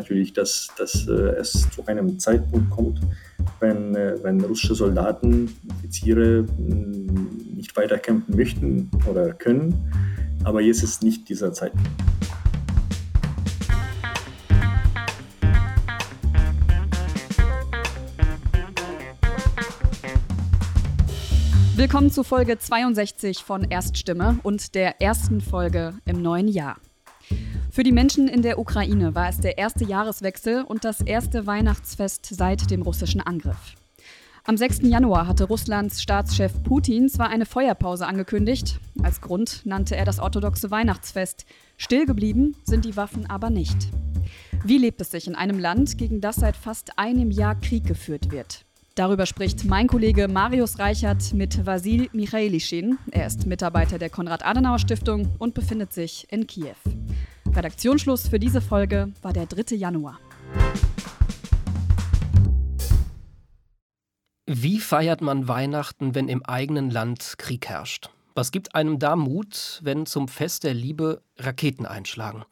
natürlich, 0.00 0.32
dass, 0.32 0.68
dass 0.78 1.06
äh, 1.08 1.12
es 1.12 1.68
zu 1.70 1.86
einem 1.86 2.18
Zeitpunkt 2.18 2.70
kommt, 2.70 3.00
wenn, 3.60 3.94
äh, 3.94 4.16
wenn 4.22 4.40
russische 4.40 4.74
Soldaten, 4.74 5.54
Offiziere 5.78 6.42
mm, 6.42 7.56
nicht 7.56 7.76
weiter 7.76 7.98
kämpfen 7.98 8.34
möchten 8.34 8.90
oder 9.08 9.34
können. 9.34 9.74
Aber 10.44 10.62
jetzt 10.62 10.82
ist 10.82 11.02
nicht 11.02 11.28
dieser 11.28 11.52
Zeitpunkt. 11.52 11.86
Willkommen 21.76 22.10
zu 22.10 22.24
Folge 22.24 22.58
62 22.58 23.44
von 23.44 23.64
Erststimme 23.64 24.38
und 24.42 24.74
der 24.74 25.00
ersten 25.00 25.40
Folge 25.40 25.94
im 26.06 26.22
neuen 26.22 26.48
Jahr. 26.48 26.76
Für 27.72 27.84
die 27.84 27.92
Menschen 27.92 28.26
in 28.26 28.42
der 28.42 28.58
Ukraine 28.58 29.14
war 29.14 29.28
es 29.28 29.38
der 29.38 29.56
erste 29.56 29.84
Jahreswechsel 29.84 30.64
und 30.64 30.84
das 30.84 31.00
erste 31.00 31.46
Weihnachtsfest 31.46 32.26
seit 32.26 32.68
dem 32.68 32.82
russischen 32.82 33.20
Angriff. 33.20 33.76
Am 34.44 34.56
6. 34.56 34.80
Januar 34.82 35.28
hatte 35.28 35.44
Russlands 35.44 36.02
Staatschef 36.02 36.52
Putin 36.64 37.08
zwar 37.08 37.28
eine 37.28 37.46
Feuerpause 37.46 38.08
angekündigt, 38.08 38.80
als 39.04 39.20
Grund 39.20 39.62
nannte 39.64 39.94
er 39.94 40.04
das 40.04 40.18
orthodoxe 40.18 40.72
Weihnachtsfest. 40.72 41.46
Stillgeblieben 41.76 42.56
sind 42.64 42.84
die 42.84 42.96
Waffen 42.96 43.30
aber 43.30 43.50
nicht. 43.50 43.76
Wie 44.64 44.78
lebt 44.78 45.00
es 45.00 45.12
sich 45.12 45.28
in 45.28 45.36
einem 45.36 45.60
Land, 45.60 45.96
gegen 45.96 46.20
das 46.20 46.36
seit 46.36 46.56
fast 46.56 46.98
einem 46.98 47.30
Jahr 47.30 47.54
Krieg 47.54 47.86
geführt 47.86 48.32
wird? 48.32 48.64
Darüber 48.96 49.26
spricht 49.26 49.64
mein 49.64 49.86
Kollege 49.86 50.26
Marius 50.26 50.80
Reichert 50.80 51.32
mit 51.32 51.64
Vasil 51.64 52.08
Michailischin. 52.12 52.98
Er 53.12 53.28
ist 53.28 53.46
Mitarbeiter 53.46 53.98
der 53.98 54.10
Konrad-Adenauer-Stiftung 54.10 55.30
und 55.38 55.54
befindet 55.54 55.92
sich 55.92 56.26
in 56.30 56.48
Kiew. 56.48 56.74
Redaktionsschluss 57.54 58.28
für 58.28 58.38
diese 58.38 58.60
Folge 58.60 59.12
war 59.22 59.32
der 59.32 59.46
3. 59.46 59.74
Januar. 59.74 60.20
Wie 64.46 64.78
feiert 64.78 65.20
man 65.20 65.48
Weihnachten, 65.48 66.14
wenn 66.14 66.28
im 66.28 66.44
eigenen 66.44 66.90
Land 66.90 67.34
Krieg 67.38 67.68
herrscht? 67.68 68.10
Was 68.34 68.52
gibt 68.52 68.74
einem 68.74 68.98
da 68.98 69.16
Mut, 69.16 69.80
wenn 69.82 70.06
zum 70.06 70.28
Fest 70.28 70.64
der 70.64 70.74
Liebe 70.74 71.22
Raketen 71.38 71.86
einschlagen? 71.86 72.44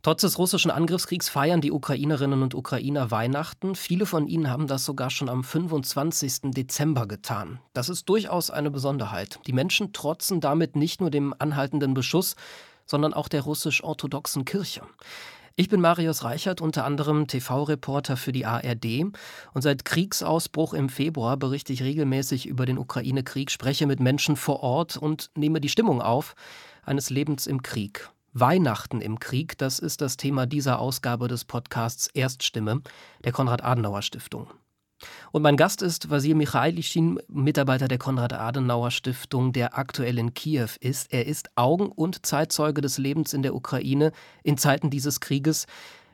Trotz 0.00 0.22
des 0.22 0.36
russischen 0.36 0.72
Angriffskriegs 0.72 1.28
feiern 1.28 1.60
die 1.60 1.70
Ukrainerinnen 1.70 2.42
und 2.42 2.56
Ukrainer 2.56 3.12
Weihnachten. 3.12 3.76
Viele 3.76 4.04
von 4.04 4.26
ihnen 4.26 4.50
haben 4.50 4.66
das 4.66 4.84
sogar 4.84 5.10
schon 5.10 5.28
am 5.28 5.44
25. 5.44 6.50
Dezember 6.50 7.06
getan. 7.06 7.60
Das 7.72 7.88
ist 7.88 8.08
durchaus 8.08 8.50
eine 8.50 8.72
Besonderheit. 8.72 9.38
Die 9.46 9.52
Menschen 9.52 9.92
trotzen 9.92 10.40
damit 10.40 10.74
nicht 10.74 11.00
nur 11.00 11.10
dem 11.10 11.32
anhaltenden 11.38 11.94
Beschuss, 11.94 12.34
sondern 12.86 13.14
auch 13.14 13.28
der 13.28 13.42
russisch-orthodoxen 13.42 14.44
Kirche. 14.44 14.82
Ich 15.54 15.68
bin 15.68 15.82
Marius 15.82 16.24
Reichert, 16.24 16.62
unter 16.62 16.86
anderem 16.86 17.26
TV-Reporter 17.26 18.16
für 18.16 18.32
die 18.32 18.46
ARD. 18.46 19.04
Und 19.52 19.60
seit 19.60 19.84
Kriegsausbruch 19.84 20.72
im 20.72 20.88
Februar 20.88 21.36
berichte 21.36 21.74
ich 21.74 21.82
regelmäßig 21.82 22.46
über 22.46 22.64
den 22.64 22.78
Ukraine-Krieg, 22.78 23.50
spreche 23.50 23.86
mit 23.86 24.00
Menschen 24.00 24.36
vor 24.36 24.60
Ort 24.62 24.96
und 24.96 25.30
nehme 25.36 25.60
die 25.60 25.68
Stimmung 25.68 26.00
auf 26.00 26.34
eines 26.84 27.10
Lebens 27.10 27.46
im 27.46 27.62
Krieg. 27.62 28.08
Weihnachten 28.32 29.02
im 29.02 29.18
Krieg, 29.18 29.58
das 29.58 29.78
ist 29.78 30.00
das 30.00 30.16
Thema 30.16 30.46
dieser 30.46 30.78
Ausgabe 30.78 31.28
des 31.28 31.44
Podcasts 31.44 32.06
Erststimme 32.06 32.80
der 33.22 33.32
Konrad-Adenauer-Stiftung. 33.32 34.48
Und 35.32 35.42
mein 35.42 35.56
Gast 35.56 35.82
ist 35.82 36.10
Vasil 36.10 36.34
Michailischin, 36.34 37.18
Mitarbeiter 37.28 37.88
der 37.88 37.98
Konrad-Adenauer-Stiftung, 37.98 39.52
der 39.52 39.78
aktuell 39.78 40.18
in 40.18 40.34
Kiew 40.34 40.68
ist. 40.80 41.12
Er 41.12 41.26
ist 41.26 41.50
Augen- 41.56 41.92
und 41.92 42.24
Zeitzeuge 42.26 42.80
des 42.80 42.98
Lebens 42.98 43.32
in 43.32 43.42
der 43.42 43.54
Ukraine 43.54 44.12
in 44.42 44.58
Zeiten 44.58 44.90
dieses 44.90 45.20
Krieges, 45.20 45.66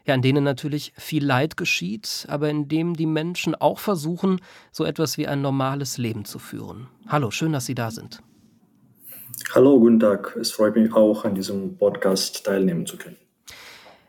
ja, 0.06 0.14
in 0.14 0.22
denen 0.22 0.42
natürlich 0.42 0.92
viel 0.96 1.24
Leid 1.24 1.56
geschieht, 1.56 2.26
aber 2.28 2.48
in 2.48 2.66
dem 2.66 2.94
die 2.94 3.06
Menschen 3.06 3.54
auch 3.54 3.78
versuchen, 3.78 4.40
so 4.72 4.84
etwas 4.84 5.18
wie 5.18 5.26
ein 5.26 5.42
normales 5.42 5.98
Leben 5.98 6.24
zu 6.24 6.38
führen. 6.38 6.88
Hallo, 7.06 7.30
schön, 7.30 7.52
dass 7.52 7.66
Sie 7.66 7.74
da 7.74 7.90
sind. 7.90 8.22
Hallo, 9.54 9.78
guten 9.78 10.00
Tag. 10.00 10.36
Es 10.40 10.50
freut 10.50 10.76
mich 10.76 10.92
auch, 10.94 11.24
an 11.24 11.34
diesem 11.34 11.76
Podcast 11.76 12.44
teilnehmen 12.44 12.86
zu 12.86 12.96
können. 12.96 13.16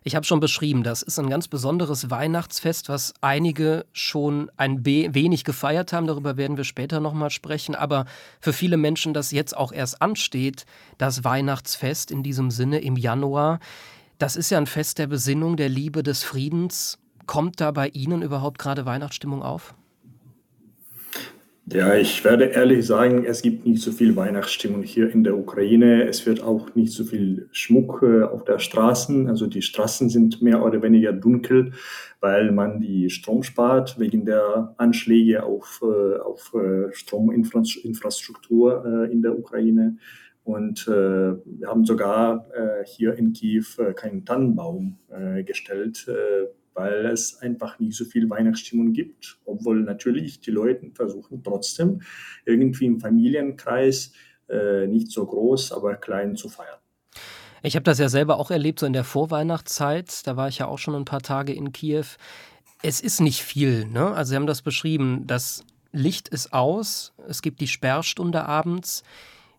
Ich 0.03 0.15
habe 0.15 0.25
schon 0.25 0.39
beschrieben, 0.39 0.83
das 0.83 1.01
ist 1.01 1.19
ein 1.19 1.29
ganz 1.29 1.47
besonderes 1.47 2.09
Weihnachtsfest, 2.09 2.87
was 2.87 3.13
einige 3.21 3.85
schon 3.91 4.49
ein 4.55 4.85
wenig 4.85 5.43
gefeiert 5.43 5.91
haben. 5.91 6.07
Darüber 6.07 6.37
werden 6.37 6.55
wir 6.55 6.63
später 6.63 6.99
nochmal 6.99 7.29
sprechen. 7.29 7.75
Aber 7.75 8.05
für 8.39 8.53
viele 8.53 8.77
Menschen, 8.77 9.13
das 9.13 9.31
jetzt 9.31 9.55
auch 9.55 9.71
erst 9.73 10.01
ansteht, 10.01 10.65
das 10.97 11.23
Weihnachtsfest 11.23 12.11
in 12.11 12.23
diesem 12.23 12.49
Sinne 12.49 12.79
im 12.79 12.95
Januar, 12.95 13.59
das 14.19 14.35
ist 14.35 14.49
ja 14.49 14.57
ein 14.57 14.67
Fest 14.67 14.99
der 14.99 15.07
Besinnung, 15.07 15.57
der 15.57 15.69
Liebe, 15.69 16.03
des 16.03 16.23
Friedens. 16.23 16.97
Kommt 17.25 17.61
da 17.61 17.71
bei 17.71 17.89
Ihnen 17.89 18.21
überhaupt 18.21 18.57
gerade 18.57 18.85
Weihnachtsstimmung 18.85 19.43
auf? 19.43 19.75
Ja, 21.71 21.93
ich 21.93 22.23
werde 22.23 22.45
ehrlich 22.45 22.87
sagen, 22.87 23.25
es 23.25 23.43
gibt 23.43 23.63
nicht 23.65 23.83
so 23.83 23.91
viel 23.91 24.15
Weihnachtsstimmung 24.15 24.81
hier 24.81 25.11
in 25.11 25.23
der 25.23 25.37
Ukraine. 25.37 26.07
Es 26.07 26.25
wird 26.25 26.41
auch 26.41 26.73
nicht 26.73 26.93
so 26.93 27.03
viel 27.03 27.47
Schmuck 27.51 28.01
äh, 28.01 28.23
auf 28.23 28.43
der 28.43 28.57
Straßen. 28.57 29.27
Also 29.27 29.45
die 29.45 29.61
Straßen 29.61 30.09
sind 30.09 30.41
mehr 30.41 30.65
oder 30.65 30.81
weniger 30.81 31.13
dunkel, 31.13 31.73
weil 32.21 32.51
man 32.51 32.79
die 32.79 33.11
Strom 33.11 33.43
spart 33.43 33.99
wegen 33.99 34.25
der 34.25 34.73
Anschläge 34.77 35.43
auf, 35.43 35.83
äh, 35.83 36.17
auf 36.19 36.55
äh, 36.55 36.91
Strominfrastruktur 36.91 39.07
in 39.11 39.21
der 39.21 39.37
Ukraine. 39.37 39.97
Und 40.43 40.87
wir 40.87 41.67
haben 41.67 41.85
sogar 41.85 42.47
hier 42.85 43.13
in 43.13 43.33
Kiew 43.33 43.65
keinen 43.95 44.25
Tannenbaum 44.25 44.97
gestellt 45.45 46.07
weil 46.73 47.05
es 47.07 47.37
einfach 47.37 47.79
nicht 47.79 47.95
so 47.95 48.05
viel 48.05 48.29
Weihnachtsstimmung 48.29 48.93
gibt, 48.93 49.39
obwohl 49.45 49.81
natürlich 49.81 50.39
die 50.39 50.51
Leute 50.51 50.91
versuchen 50.93 51.43
trotzdem 51.43 52.01
irgendwie 52.45 52.85
im 52.85 52.99
Familienkreis 52.99 54.13
äh, 54.49 54.87
nicht 54.87 55.11
so 55.11 55.25
groß, 55.25 55.71
aber 55.71 55.95
klein 55.95 56.35
zu 56.35 56.49
feiern. 56.49 56.79
Ich 57.61 57.75
habe 57.75 57.83
das 57.83 57.99
ja 57.99 58.07
selber 58.07 58.37
auch 58.37 58.51
erlebt, 58.51 58.79
so 58.79 58.85
in 58.85 58.93
der 58.93 59.03
Vorweihnachtszeit. 59.03 60.25
Da 60.25 60.37
war 60.37 60.47
ich 60.47 60.59
ja 60.59 60.67
auch 60.67 60.79
schon 60.79 60.95
ein 60.95 61.05
paar 61.05 61.21
Tage 61.21 61.53
in 61.53 61.73
Kiew. 61.73 62.05
Es 62.81 63.01
ist 63.01 63.19
nicht 63.19 63.43
viel, 63.43 63.85
ne? 63.85 64.13
Also 64.13 64.29
Sie 64.29 64.35
haben 64.37 64.47
das 64.47 64.61
beschrieben, 64.61 65.27
das 65.27 65.65
Licht 65.91 66.29
ist 66.29 66.53
aus, 66.53 67.13
es 67.27 67.41
gibt 67.41 67.59
die 67.61 67.67
Sperrstunde 67.67 68.45
abends. 68.45 69.03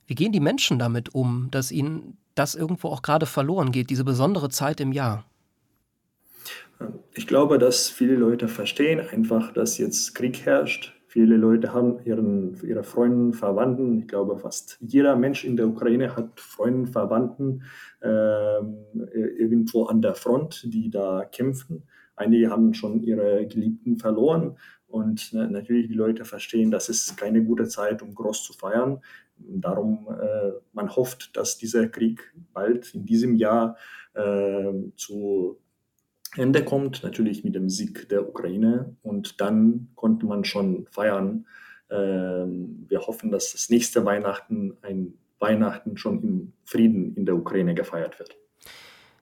Wie 0.06 0.14
gehen 0.14 0.32
die 0.32 0.40
Menschen 0.40 0.78
damit 0.78 1.14
um, 1.14 1.48
dass 1.50 1.70
ihnen 1.70 2.16
das 2.34 2.54
irgendwo 2.54 2.88
auch 2.88 3.02
gerade 3.02 3.26
verloren 3.26 3.72
geht, 3.72 3.90
diese 3.90 4.04
besondere 4.04 4.48
Zeit 4.48 4.80
im 4.80 4.92
Jahr? 4.92 5.24
Ich 7.14 7.26
glaube, 7.26 7.58
dass 7.58 7.88
viele 7.88 8.16
Leute 8.16 8.48
verstehen 8.48 9.00
einfach, 9.00 9.52
dass 9.52 9.78
jetzt 9.78 10.14
Krieg 10.14 10.46
herrscht. 10.46 10.94
Viele 11.06 11.36
Leute 11.36 11.74
haben 11.74 11.98
ihren, 12.04 12.56
ihre 12.62 12.84
Freunde, 12.84 13.36
Verwandten. 13.36 13.98
Ich 13.98 14.08
glaube, 14.08 14.38
fast 14.38 14.78
jeder 14.80 15.16
Mensch 15.16 15.44
in 15.44 15.56
der 15.56 15.66
Ukraine 15.66 16.14
hat 16.16 16.38
Freunde, 16.38 16.90
Verwandten 16.90 17.64
äh, 18.00 18.60
irgendwo 19.12 19.86
an 19.86 20.00
der 20.00 20.14
Front, 20.14 20.62
die 20.72 20.88
da 20.88 21.24
kämpfen. 21.24 21.82
Einige 22.14 22.50
haben 22.50 22.74
schon 22.74 23.02
ihre 23.02 23.46
Geliebten 23.46 23.98
verloren. 23.98 24.56
Und 24.86 25.32
äh, 25.32 25.46
natürlich 25.48 25.88
die 25.88 25.94
Leute 25.94 26.24
verstehen, 26.24 26.70
dass 26.70 26.88
es 26.88 27.16
keine 27.16 27.42
gute 27.42 27.66
Zeit, 27.66 28.02
um 28.02 28.14
groß 28.14 28.44
zu 28.44 28.52
feiern. 28.52 29.00
Darum, 29.36 30.06
äh, 30.10 30.52
man 30.72 30.94
hofft, 30.94 31.36
dass 31.36 31.58
dieser 31.58 31.88
Krieg 31.88 32.32
bald 32.52 32.94
in 32.94 33.04
diesem 33.04 33.34
Jahr 33.34 33.76
äh, 34.14 34.72
zu 34.96 35.58
Ende 36.36 36.64
kommt, 36.64 37.02
natürlich 37.02 37.44
mit 37.44 37.54
dem 37.54 37.68
Sieg 37.68 38.08
der 38.08 38.28
Ukraine. 38.28 38.96
Und 39.02 39.40
dann 39.40 39.88
konnte 39.94 40.26
man 40.26 40.44
schon 40.44 40.86
feiern. 40.90 41.46
Ähm, 41.90 42.86
wir 42.88 43.00
hoffen, 43.00 43.30
dass 43.30 43.52
das 43.52 43.68
nächste 43.68 44.04
Weihnachten 44.04 44.76
ein 44.82 45.14
Weihnachten 45.40 45.96
schon 45.96 46.22
im 46.22 46.52
Frieden 46.64 47.14
in 47.16 47.26
der 47.26 47.34
Ukraine 47.34 47.74
gefeiert 47.74 48.18
wird. 48.18 48.36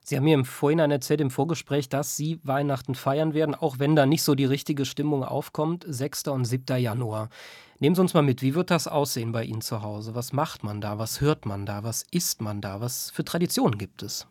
Sie 0.03 0.17
haben 0.17 0.23
mir 0.23 0.33
im 0.33 0.45
Vorhinein 0.45 0.89
erzählt, 0.89 1.21
im 1.21 1.29
Vorgespräch, 1.29 1.87
dass 1.87 2.17
Sie 2.17 2.39
Weihnachten 2.43 2.95
feiern 2.95 3.35
werden, 3.35 3.53
auch 3.53 3.77
wenn 3.77 3.95
da 3.95 4.07
nicht 4.07 4.23
so 4.23 4.33
die 4.33 4.45
richtige 4.45 4.85
Stimmung 4.85 5.23
aufkommt, 5.23 5.85
6. 5.87 6.29
und 6.29 6.45
7. 6.45 6.79
Januar. 6.79 7.29
Nehmen 7.77 7.95
Sie 7.95 8.01
uns 8.01 8.15
mal 8.15 8.23
mit, 8.23 8.41
wie 8.41 8.55
wird 8.55 8.71
das 8.71 8.87
aussehen 8.87 9.31
bei 9.31 9.43
Ihnen 9.43 9.61
zu 9.61 9.83
Hause? 9.83 10.15
Was 10.15 10.33
macht 10.33 10.63
man 10.63 10.81
da? 10.81 10.97
Was 10.97 11.21
hört 11.21 11.45
man 11.45 11.65
da? 11.65 11.83
Was 11.83 12.05
isst 12.11 12.41
man 12.41 12.59
da? 12.59 12.81
Was 12.81 13.11
für 13.11 13.23
Traditionen 13.23 13.77
gibt 13.77 14.01
es? 14.01 14.27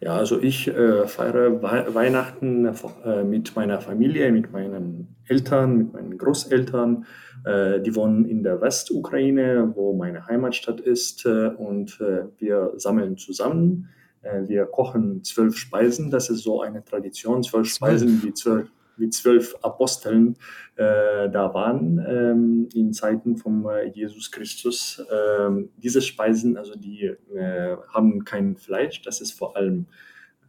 Ja, 0.00 0.16
also 0.16 0.40
ich 0.40 0.68
äh, 0.68 1.08
feiere 1.08 1.60
We 1.60 1.92
Weihnachten 1.92 2.66
äh, 3.04 3.24
mit 3.24 3.56
meiner 3.56 3.80
Familie, 3.80 4.30
mit 4.30 4.52
meinen 4.52 5.16
Eltern, 5.26 5.76
mit 5.76 5.92
meinen 5.92 6.16
Großeltern. 6.16 7.04
Äh, 7.44 7.80
die 7.80 7.96
wohnen 7.96 8.24
in 8.24 8.44
der 8.44 8.60
Westukraine, 8.60 9.72
wo 9.74 9.94
meine 9.94 10.26
Heimatstadt 10.26 10.80
ist. 10.80 11.26
Äh, 11.26 11.48
und 11.48 12.00
äh, 12.00 12.26
wir 12.38 12.74
sammeln 12.76 13.16
zusammen. 13.16 13.88
Äh, 14.22 14.46
wir 14.46 14.66
kochen 14.66 15.24
zwölf 15.24 15.56
Speisen. 15.56 16.10
Das 16.10 16.30
ist 16.30 16.44
so 16.44 16.62
eine 16.62 16.84
Tradition. 16.84 17.42
Zwölf 17.42 17.66
Speisen 17.66 18.22
wie 18.22 18.32
zwölf, 18.32 18.70
wie 18.98 19.10
zwölf 19.10 19.56
Aposteln 19.62 20.36
äh, 20.76 21.28
da 21.30 21.52
waren 21.54 22.04
ähm, 22.06 22.68
in 22.74 22.92
Zeiten 22.92 23.36
von 23.36 23.64
äh, 23.66 23.88
Jesus 23.88 24.30
Christus. 24.30 25.02
Ähm, 25.10 25.70
diese 25.76 26.02
Speisen, 26.02 26.56
also 26.56 26.74
die 26.76 27.14
äh, 27.34 27.76
haben 27.92 28.24
kein 28.24 28.56
Fleisch, 28.56 29.02
das 29.02 29.20
ist 29.20 29.32
vor 29.32 29.56
allem 29.56 29.86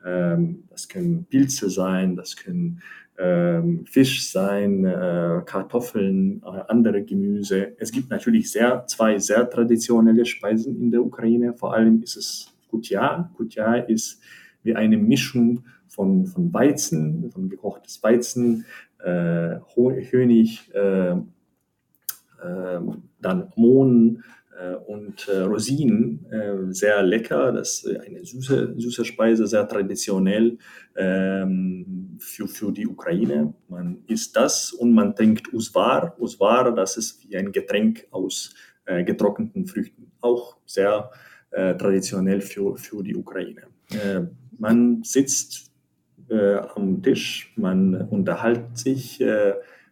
Ähm, 0.06 0.64
das 0.70 0.88
können 0.88 1.26
Pilze 1.26 1.70
sein, 1.70 2.16
das 2.16 2.36
können 2.36 2.82
ähm, 3.18 3.86
Fisch 3.86 4.32
sein, 4.32 4.86
äh, 4.86 5.42
Kartoffeln, 5.46 6.42
äh, 6.42 6.62
andere 6.70 7.04
Gemüse. 7.04 7.74
Es 7.78 7.92
gibt 7.92 8.10
natürlich 8.10 8.50
sehr, 8.50 8.86
zwei 8.88 9.20
sehr 9.20 9.50
traditionelle 9.50 10.26
Speisen 10.26 10.80
in 10.80 10.92
der 10.92 11.04
Ukraine. 11.04 11.54
Vor 11.54 11.74
allem 11.74 12.02
ist 12.02 12.16
es 12.16 12.54
Kutya. 12.70 13.30
Kutya 13.36 13.76
ist 13.76 14.22
wie 14.64 14.76
eine 14.76 14.98
Mischung 14.98 15.66
von, 16.00 16.26
von 16.26 16.54
Weizen, 16.54 17.30
von 17.30 17.50
gekochtes 17.50 18.02
Weizen, 18.02 18.66
äh, 19.04 19.58
Honig, 19.76 20.74
äh, 20.74 21.12
äh, 21.12 21.18
dann 23.20 23.52
Mohn, 23.58 24.24
äh, 24.60 24.76
und 24.76 25.28
äh, 25.28 25.40
Rosinen, 25.40 26.26
äh, 26.32 26.74
sehr 26.74 27.04
lecker. 27.04 27.52
Das 27.52 27.84
ist 27.84 28.00
eine 28.00 28.24
süße, 28.24 28.76
süße 28.78 29.04
Speise, 29.04 29.46
sehr 29.46 29.68
traditionell 29.68 30.58
ähm, 30.96 32.18
für, 32.20 32.48
für 32.48 32.72
die 32.72 32.88
Ukraine. 32.88 33.54
Man 33.68 33.98
isst 34.08 34.38
das 34.38 34.72
und 34.72 34.94
man 34.94 35.14
trinkt 35.16 35.54
Usvar. 35.54 36.16
Usvar, 36.18 36.74
das 36.74 36.96
ist 36.96 37.28
wie 37.28 37.36
ein 37.36 37.52
Getränk 37.52 38.08
aus 38.12 38.54
getrockneten 39.06 39.68
Früchten. 39.68 40.12
Auch 40.20 40.58
sehr 40.66 41.12
traditionell 41.52 42.42
für, 42.42 42.76
für 42.76 43.04
die 43.04 43.16
Ukraine. 43.16 43.68
man 44.58 45.04
sitzt 45.04 45.69
am 46.32 47.02
Tisch, 47.02 47.54
man 47.56 47.96
unterhält 48.10 48.78
sich, 48.78 49.22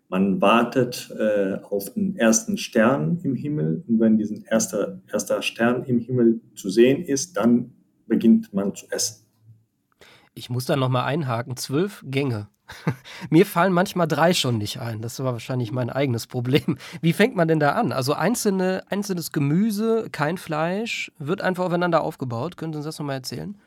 man 0.09 0.41
wartet 0.41 1.13
äh, 1.17 1.57
auf 1.63 1.93
den 1.93 2.15
ersten 2.15 2.57
Stern 2.57 3.19
im 3.23 3.35
Himmel 3.35 3.83
und 3.87 3.99
wenn 3.99 4.17
dieser 4.17 4.35
erste, 4.49 5.01
erster 5.11 5.41
Stern 5.41 5.83
im 5.83 5.99
Himmel 5.99 6.39
zu 6.55 6.69
sehen 6.69 7.03
ist, 7.03 7.35
dann 7.35 7.73
beginnt 8.07 8.53
man 8.53 8.73
zu 8.73 8.85
essen. 8.89 9.25
Ich 10.33 10.49
muss 10.49 10.65
da 10.65 10.75
nochmal 10.75 11.05
einhaken. 11.05 11.57
Zwölf 11.57 12.03
Gänge. 12.05 12.47
Mir 13.29 13.45
fallen 13.45 13.73
manchmal 13.73 14.07
drei 14.07 14.33
schon 14.33 14.57
nicht 14.57 14.79
ein. 14.79 15.01
Das 15.01 15.19
war 15.19 15.33
wahrscheinlich 15.33 15.71
mein 15.71 15.89
eigenes 15.89 16.27
Problem. 16.27 16.77
Wie 17.01 17.13
fängt 17.13 17.35
man 17.35 17.47
denn 17.47 17.59
da 17.59 17.71
an? 17.71 17.91
Also 17.91 18.13
einzelne, 18.13 18.83
einzelnes 18.89 19.31
Gemüse, 19.31 20.07
kein 20.11 20.37
Fleisch, 20.37 21.11
wird 21.17 21.41
einfach 21.41 21.65
aufeinander 21.65 22.01
aufgebaut. 22.01 22.55
Können 22.55 22.73
Sie 22.73 22.77
uns 22.77 22.85
das 22.85 22.99
nochmal 22.99 23.15
erzählen? 23.15 23.57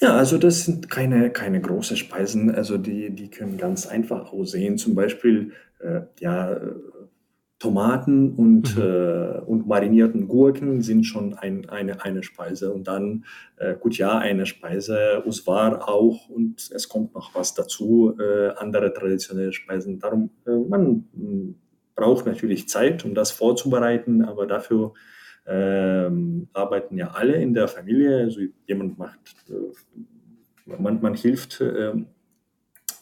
Ja, 0.00 0.16
also 0.16 0.38
das 0.38 0.64
sind 0.64 0.90
keine, 0.90 1.30
keine 1.30 1.60
großen 1.60 1.96
Speisen, 1.96 2.54
also 2.54 2.78
die, 2.78 3.10
die 3.10 3.30
können 3.30 3.56
ganz 3.56 3.86
einfach 3.86 4.32
aussehen. 4.32 4.76
Zum 4.76 4.94
Beispiel 4.94 5.52
äh, 5.78 6.02
ja, 6.20 6.52
äh, 6.52 6.72
Tomaten 7.58 8.34
und, 8.34 8.76
mhm. 8.76 8.82
äh, 8.82 9.38
und 9.46 9.66
marinierten 9.66 10.28
Gurken 10.28 10.82
sind 10.82 11.04
schon 11.04 11.34
ein, 11.34 11.68
eine, 11.70 12.04
eine 12.04 12.22
Speise. 12.22 12.72
Und 12.72 12.88
dann 12.88 13.24
äh, 13.56 13.74
gut 13.74 13.96
ja, 13.96 14.18
eine 14.18 14.46
Speise, 14.46 15.22
Usvar 15.24 15.88
auch 15.88 16.28
und 16.28 16.70
es 16.74 16.88
kommt 16.88 17.14
noch 17.14 17.34
was 17.34 17.54
dazu, 17.54 18.16
äh, 18.18 18.48
andere 18.56 18.92
traditionelle 18.92 19.52
Speisen. 19.52 20.00
Darum, 20.00 20.30
man 20.44 21.08
hm, 21.14 21.54
braucht 21.94 22.26
natürlich 22.26 22.68
Zeit, 22.68 23.04
um 23.04 23.14
das 23.14 23.30
vorzubereiten, 23.30 24.22
aber 24.22 24.46
dafür 24.46 24.92
ähm, 25.46 26.48
arbeiten 26.52 26.96
ja 26.96 27.08
alle 27.08 27.40
in 27.40 27.54
der 27.54 27.68
Familie. 27.68 28.18
Also 28.18 28.40
jemand 28.66 28.98
macht, 28.98 29.20
äh, 29.48 30.72
man, 30.78 31.00
man 31.00 31.14
hilft, 31.14 31.60
äh, 31.60 31.92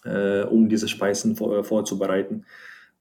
äh, 0.05 0.44
um 0.44 0.69
diese 0.69 0.89
Speisen 0.89 1.37
vor, 1.37 1.59
äh, 1.59 1.65
vorzubereiten. 1.65 2.44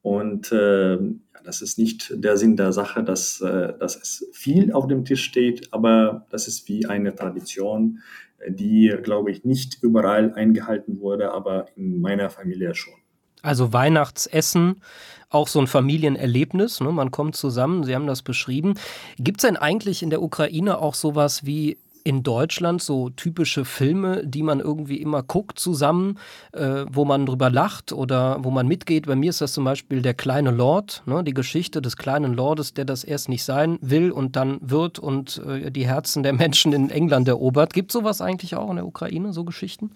Und 0.02 0.52
äh, 0.52 0.98
das 1.44 1.62
ist 1.62 1.78
nicht 1.78 2.12
der 2.16 2.38
Sinn 2.38 2.56
der 2.58 2.72
Sache, 2.72 3.04
dass, 3.04 3.42
äh, 3.42 3.74
dass 3.78 3.96
es 3.96 4.30
viel 4.34 4.72
auf 4.74 4.88
dem 4.88 5.06
Tisch 5.06 5.24
steht, 5.24 5.72
aber 5.74 6.26
das 6.30 6.48
ist 6.48 6.68
wie 6.68 6.86
eine 6.86 7.16
Tradition, 7.16 8.00
die, 8.48 8.96
glaube 9.04 9.32
ich, 9.32 9.46
nicht 9.46 9.84
überall 9.84 10.34
eingehalten 10.34 11.00
wurde, 11.00 11.32
aber 11.32 11.68
in 11.76 12.02
meiner 12.02 12.30
Familie 12.30 12.74
schon. 12.74 13.00
Also 13.42 13.74
Weihnachtsessen, 13.74 14.82
auch 15.30 15.48
so 15.48 15.60
ein 15.60 15.68
Familienerlebnis, 15.68 16.82
ne? 16.82 16.92
man 16.92 17.12
kommt 17.12 17.36
zusammen, 17.36 17.84
Sie 17.84 17.96
haben 17.96 18.08
das 18.08 18.22
beschrieben. 18.22 18.76
Gibt 19.18 19.42
es 19.42 19.48
denn 19.48 19.58
eigentlich 19.58 20.04
in 20.04 20.10
der 20.10 20.22
Ukraine 20.22 20.80
auch 20.80 20.94
sowas 20.94 21.46
wie 21.46 21.78
in 22.04 22.24
Deutschland 22.24 22.82
so 22.82 23.10
typische 23.10 23.66
Filme, 23.66 24.26
die 24.26 24.44
man 24.44 24.60
irgendwie 24.60 24.98
immer 24.98 25.24
guckt 25.24 25.60
zusammen, 25.60 26.18
äh, 26.54 26.86
wo 26.90 27.06
man 27.06 27.26
drüber 27.26 27.50
lacht 27.50 27.94
oder 27.94 28.44
wo 28.44 28.52
man 28.52 28.68
mitgeht. 28.68 29.08
Bei 29.08 29.16
mir 29.16 29.30
ist 29.30 29.42
das 29.42 29.54
zum 29.54 29.64
Beispiel 29.64 30.02
der 30.02 30.14
kleine 30.14 30.52
Lord, 30.52 31.04
ne, 31.06 31.24
die 31.24 31.34
Geschichte 31.34 31.82
des 31.82 31.98
kleinen 31.98 32.34
Lordes, 32.34 32.74
der 32.74 32.86
das 32.86 33.04
erst 33.04 33.30
nicht 33.30 33.44
sein 33.44 33.78
will 33.82 34.12
und 34.12 34.36
dann 34.36 34.58
wird 34.62 35.00
und 35.00 35.42
äh, 35.48 35.72
die 35.72 35.88
Herzen 35.88 36.24
der 36.24 36.34
Menschen 36.34 36.74
in 36.74 36.90
England 36.90 37.28
erobert. 37.28 37.74
Gibt 37.74 37.92
es 37.92 37.94
sowas 37.94 38.22
eigentlich 38.22 38.56
auch 38.56 38.70
in 38.70 38.78
der 38.78 38.86
Ukraine, 38.86 39.34
so 39.34 39.44
Geschichten? 39.44 39.92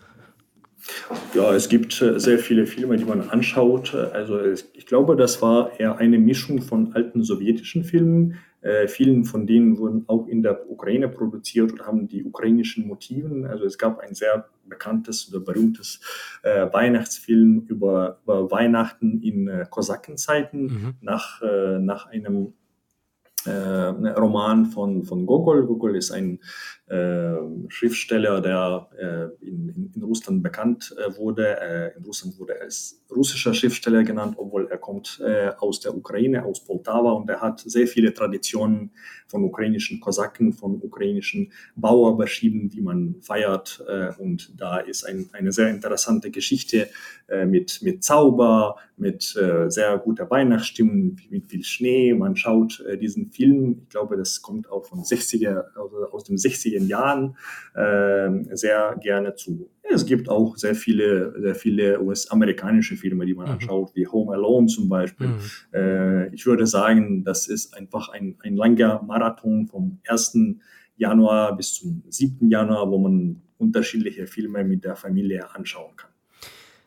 Ja, 1.33 1.53
es 1.53 1.69
gibt 1.69 2.01
äh, 2.01 2.19
sehr 2.19 2.39
viele 2.39 2.67
Filme, 2.67 2.97
die 2.97 3.05
man 3.05 3.29
anschaut. 3.29 3.93
Also 3.93 4.39
ich 4.73 4.85
glaube, 4.85 5.15
das 5.15 5.41
war 5.41 5.79
eher 5.79 5.97
eine 5.97 6.19
Mischung 6.19 6.61
von 6.61 6.93
alten 6.93 7.23
sowjetischen 7.23 7.83
Filmen. 7.83 8.35
Äh, 8.65 8.87
vielen 8.87 9.25
von 9.25 9.45
denen 9.45 9.77
wurden 9.77 10.05
auch 10.07 10.27
in 10.27 10.41
der 10.41 10.69
Ukraine 10.69 11.07
produziert 11.07 11.71
und 11.71 11.85
haben 11.85 12.07
die 12.07 12.23
ukrainischen 12.23 12.87
Motiven. 12.87 13.45
Also 13.45 13.63
es 13.65 13.77
gab 13.77 13.99
ein 13.99 14.15
sehr 14.15 14.49
bekanntes 14.67 15.31
oder 15.31 15.39
berühmtes 15.43 15.99
äh, 16.41 16.65
Weihnachtsfilm 16.73 17.65
über, 17.67 18.19
über, 18.23 18.49
Weihnachten 18.49 19.21
in 19.21 19.47
äh, 19.47 19.65
Kosakenzeiten 19.69 20.63
mhm. 20.63 20.93
nach, 21.01 21.43
äh, 21.43 21.77
nach 21.77 22.07
einem 22.07 22.53
Roman 23.47 24.65
von, 24.65 25.03
von 25.03 25.25
Gogol. 25.25 25.65
Gogol 25.65 25.95
ist 25.95 26.11
ein 26.11 26.39
äh, 26.87 27.37
Schriftsteller, 27.67 28.41
der 28.41 28.87
äh, 28.99 29.45
in, 29.47 29.91
in, 29.95 30.03
Russland 30.03 30.43
bekannt 30.43 30.95
äh, 30.99 31.17
wurde. 31.17 31.59
Äh, 31.59 31.97
in 31.97 32.03
Russland 32.03 32.37
wurde 32.39 32.59
er 32.59 32.65
als 32.65 33.01
russischer 33.09 33.55
Schriftsteller 33.55 34.03
genannt, 34.03 34.35
obwohl 34.37 34.67
er 34.69 34.77
kommt 34.77 35.19
äh, 35.25 35.49
aus 35.57 35.79
der 35.79 35.97
Ukraine, 35.97 36.45
aus 36.45 36.63
Poltawa 36.63 37.13
und 37.13 37.27
er 37.27 37.41
hat 37.41 37.61
sehr 37.61 37.87
viele 37.87 38.13
Traditionen 38.13 38.91
von 39.27 39.43
ukrainischen 39.43 39.99
Kosaken, 39.99 40.53
von 40.53 40.79
ukrainischen 40.79 41.51
Bauern 41.75 42.17
beschrieben, 42.17 42.69
wie 42.71 42.81
man 42.81 43.15
feiert. 43.21 43.83
und 44.19 44.53
da 44.55 44.77
ist 44.77 45.03
ein, 45.03 45.29
eine 45.33 45.51
sehr 45.51 45.69
interessante 45.69 46.29
Geschichte 46.29 46.89
mit, 47.47 47.81
mit 47.81 48.03
Zauber, 48.03 48.77
mit 48.97 49.23
sehr 49.23 49.97
guter 49.97 50.29
Weihnachtsstimmung, 50.29 51.17
mit 51.31 51.47
viel 51.47 51.63
Schnee. 51.63 52.13
Man 52.13 52.35
schaut 52.35 52.83
diesen 53.01 53.31
Film, 53.35 53.81
ich 53.83 53.89
glaube, 53.89 54.17
das 54.17 54.41
kommt 54.41 54.69
auch 54.71 54.85
von 54.85 54.99
60er, 54.99 55.65
also 55.75 56.09
aus 56.11 56.23
dem 56.23 56.37
60er 56.37 56.83
Jahren 56.83 57.37
äh, 57.73 58.55
sehr 58.55 58.95
gerne 59.01 59.35
zu. 59.35 59.69
Es 59.83 60.05
gibt 60.05 60.29
auch 60.29 60.57
sehr 60.57 60.75
viele, 60.75 61.33
sehr 61.39 61.55
viele 61.55 62.01
US-amerikanische 62.01 62.95
Filme, 62.95 63.25
die 63.25 63.33
man 63.33 63.47
mhm. 63.47 63.53
anschaut, 63.53 63.91
wie 63.93 64.07
Home 64.07 64.33
Alone 64.33 64.67
zum 64.67 64.89
Beispiel. 64.89 65.27
Mhm. 65.27 65.39
Äh, 65.73 66.33
ich 66.33 66.45
würde 66.45 66.65
sagen, 66.65 67.23
das 67.23 67.47
ist 67.47 67.75
einfach 67.75 68.09
ein, 68.09 68.35
ein 68.43 68.55
langer 68.55 69.03
Marathon 69.03 69.67
vom 69.67 69.99
1. 70.07 70.37
Januar 70.97 71.55
bis 71.55 71.75
zum 71.75 72.03
7. 72.09 72.49
Januar, 72.49 72.89
wo 72.89 72.97
man 72.97 73.41
unterschiedliche 73.57 74.27
Filme 74.27 74.63
mit 74.63 74.83
der 74.85 74.95
Familie 74.95 75.53
anschauen 75.53 75.95
kann. 75.95 76.09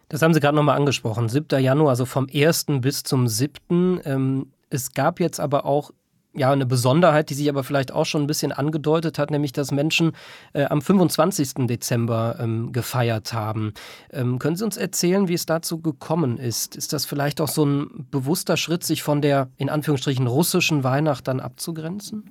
Das 0.08 0.22
haben 0.22 0.32
Sie 0.32 0.40
gerade 0.40 0.56
nochmal 0.56 0.76
angesprochen. 0.76 1.28
7. 1.28 1.60
Januar, 1.60 1.90
also 1.90 2.06
vom 2.06 2.26
1. 2.32 2.66
bis 2.80 3.02
zum 3.02 3.28
7. 3.28 4.00
Ähm, 4.04 4.46
es 4.70 4.92
gab 4.92 5.20
jetzt 5.20 5.40
aber 5.40 5.66
auch 5.66 5.92
ja, 6.38 6.52
eine 6.52 6.66
Besonderheit, 6.66 7.30
die 7.30 7.34
sich 7.34 7.48
aber 7.48 7.64
vielleicht 7.64 7.92
auch 7.92 8.06
schon 8.06 8.22
ein 8.22 8.26
bisschen 8.26 8.52
angedeutet 8.52 9.18
hat, 9.18 9.30
nämlich 9.30 9.52
dass 9.52 9.72
Menschen 9.72 10.12
äh, 10.52 10.64
am 10.64 10.80
25. 10.80 11.66
Dezember 11.66 12.36
ähm, 12.40 12.72
gefeiert 12.72 13.32
haben. 13.32 13.74
Ähm, 14.10 14.38
können 14.38 14.56
Sie 14.56 14.64
uns 14.64 14.76
erzählen, 14.76 15.28
wie 15.28 15.34
es 15.34 15.46
dazu 15.46 15.80
gekommen 15.80 16.38
ist? 16.38 16.76
Ist 16.76 16.92
das 16.92 17.04
vielleicht 17.04 17.40
auch 17.40 17.48
so 17.48 17.64
ein 17.64 18.06
bewusster 18.10 18.56
Schritt, 18.56 18.84
sich 18.84 19.02
von 19.02 19.20
der 19.20 19.48
in 19.56 19.68
Anführungsstrichen 19.68 20.26
russischen 20.26 20.84
Weihnacht 20.84 21.28
dann 21.28 21.40
abzugrenzen? 21.40 22.30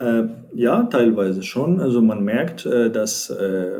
Äh, 0.00 0.24
ja, 0.54 0.82
teilweise 0.84 1.42
schon. 1.42 1.80
Also 1.80 2.02
man 2.02 2.24
merkt, 2.24 2.66
äh, 2.66 2.90
dass 2.90 3.30
äh, 3.30 3.78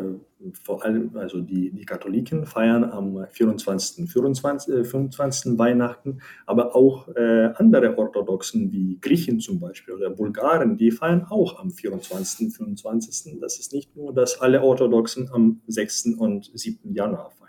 vor 0.53 0.85
allem, 0.85 1.17
also 1.17 1.41
die, 1.41 1.71
die 1.71 1.85
Katholiken 1.85 2.47
feiern 2.47 2.85
am 2.85 3.27
24., 3.31 4.11
24, 4.11 4.87
25. 4.87 5.59
Weihnachten, 5.59 6.21
aber 6.47 6.75
auch 6.75 7.09
äh, 7.09 7.51
andere 7.57 7.97
Orthodoxen 7.99 8.73
wie 8.73 8.99
Griechen 9.01 9.41
zum 9.41 9.61
Beispiel 9.61 9.95
oder 9.95 10.11
Bulgaren, 10.11 10.77
die 10.77 10.91
feiern 10.91 11.27
auch 11.29 11.59
am 11.59 11.71
24., 11.71 12.55
25. 12.55 13.41
Das 13.41 13.59
ist 13.59 13.73
nicht 13.73 13.97
nur, 13.97 14.13
dass 14.13 14.41
alle 14.41 14.63
Orthodoxen 14.63 15.31
am 15.33 15.61
6. 15.67 16.17
und 16.19 16.51
7. 16.55 16.95
Januar 16.95 17.31
feiern. 17.31 17.45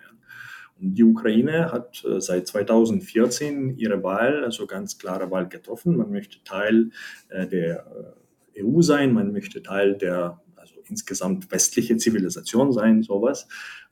Und 0.79 0.95
die 0.95 1.03
Ukraine 1.03 1.71
hat 1.71 2.03
äh, 2.05 2.19
seit 2.19 2.47
2014 2.47 3.77
ihre 3.77 4.03
Wahl, 4.03 4.43
also 4.43 4.67
ganz 4.67 4.97
klare 4.97 5.31
Wahl 5.31 5.47
getroffen. 5.47 5.97
Man 5.97 6.11
möchte 6.11 6.43
Teil 6.43 6.91
äh, 7.29 7.47
der 7.47 7.85
äh, 8.55 8.63
EU 8.63 8.81
sein, 8.81 9.13
man 9.13 9.31
möchte 9.31 9.61
Teil 9.61 9.95
der 9.95 10.41
insgesamt 10.89 11.51
westliche 11.51 11.97
Zivilisation 11.97 12.71
sein, 12.71 13.03
sowas. 13.03 13.47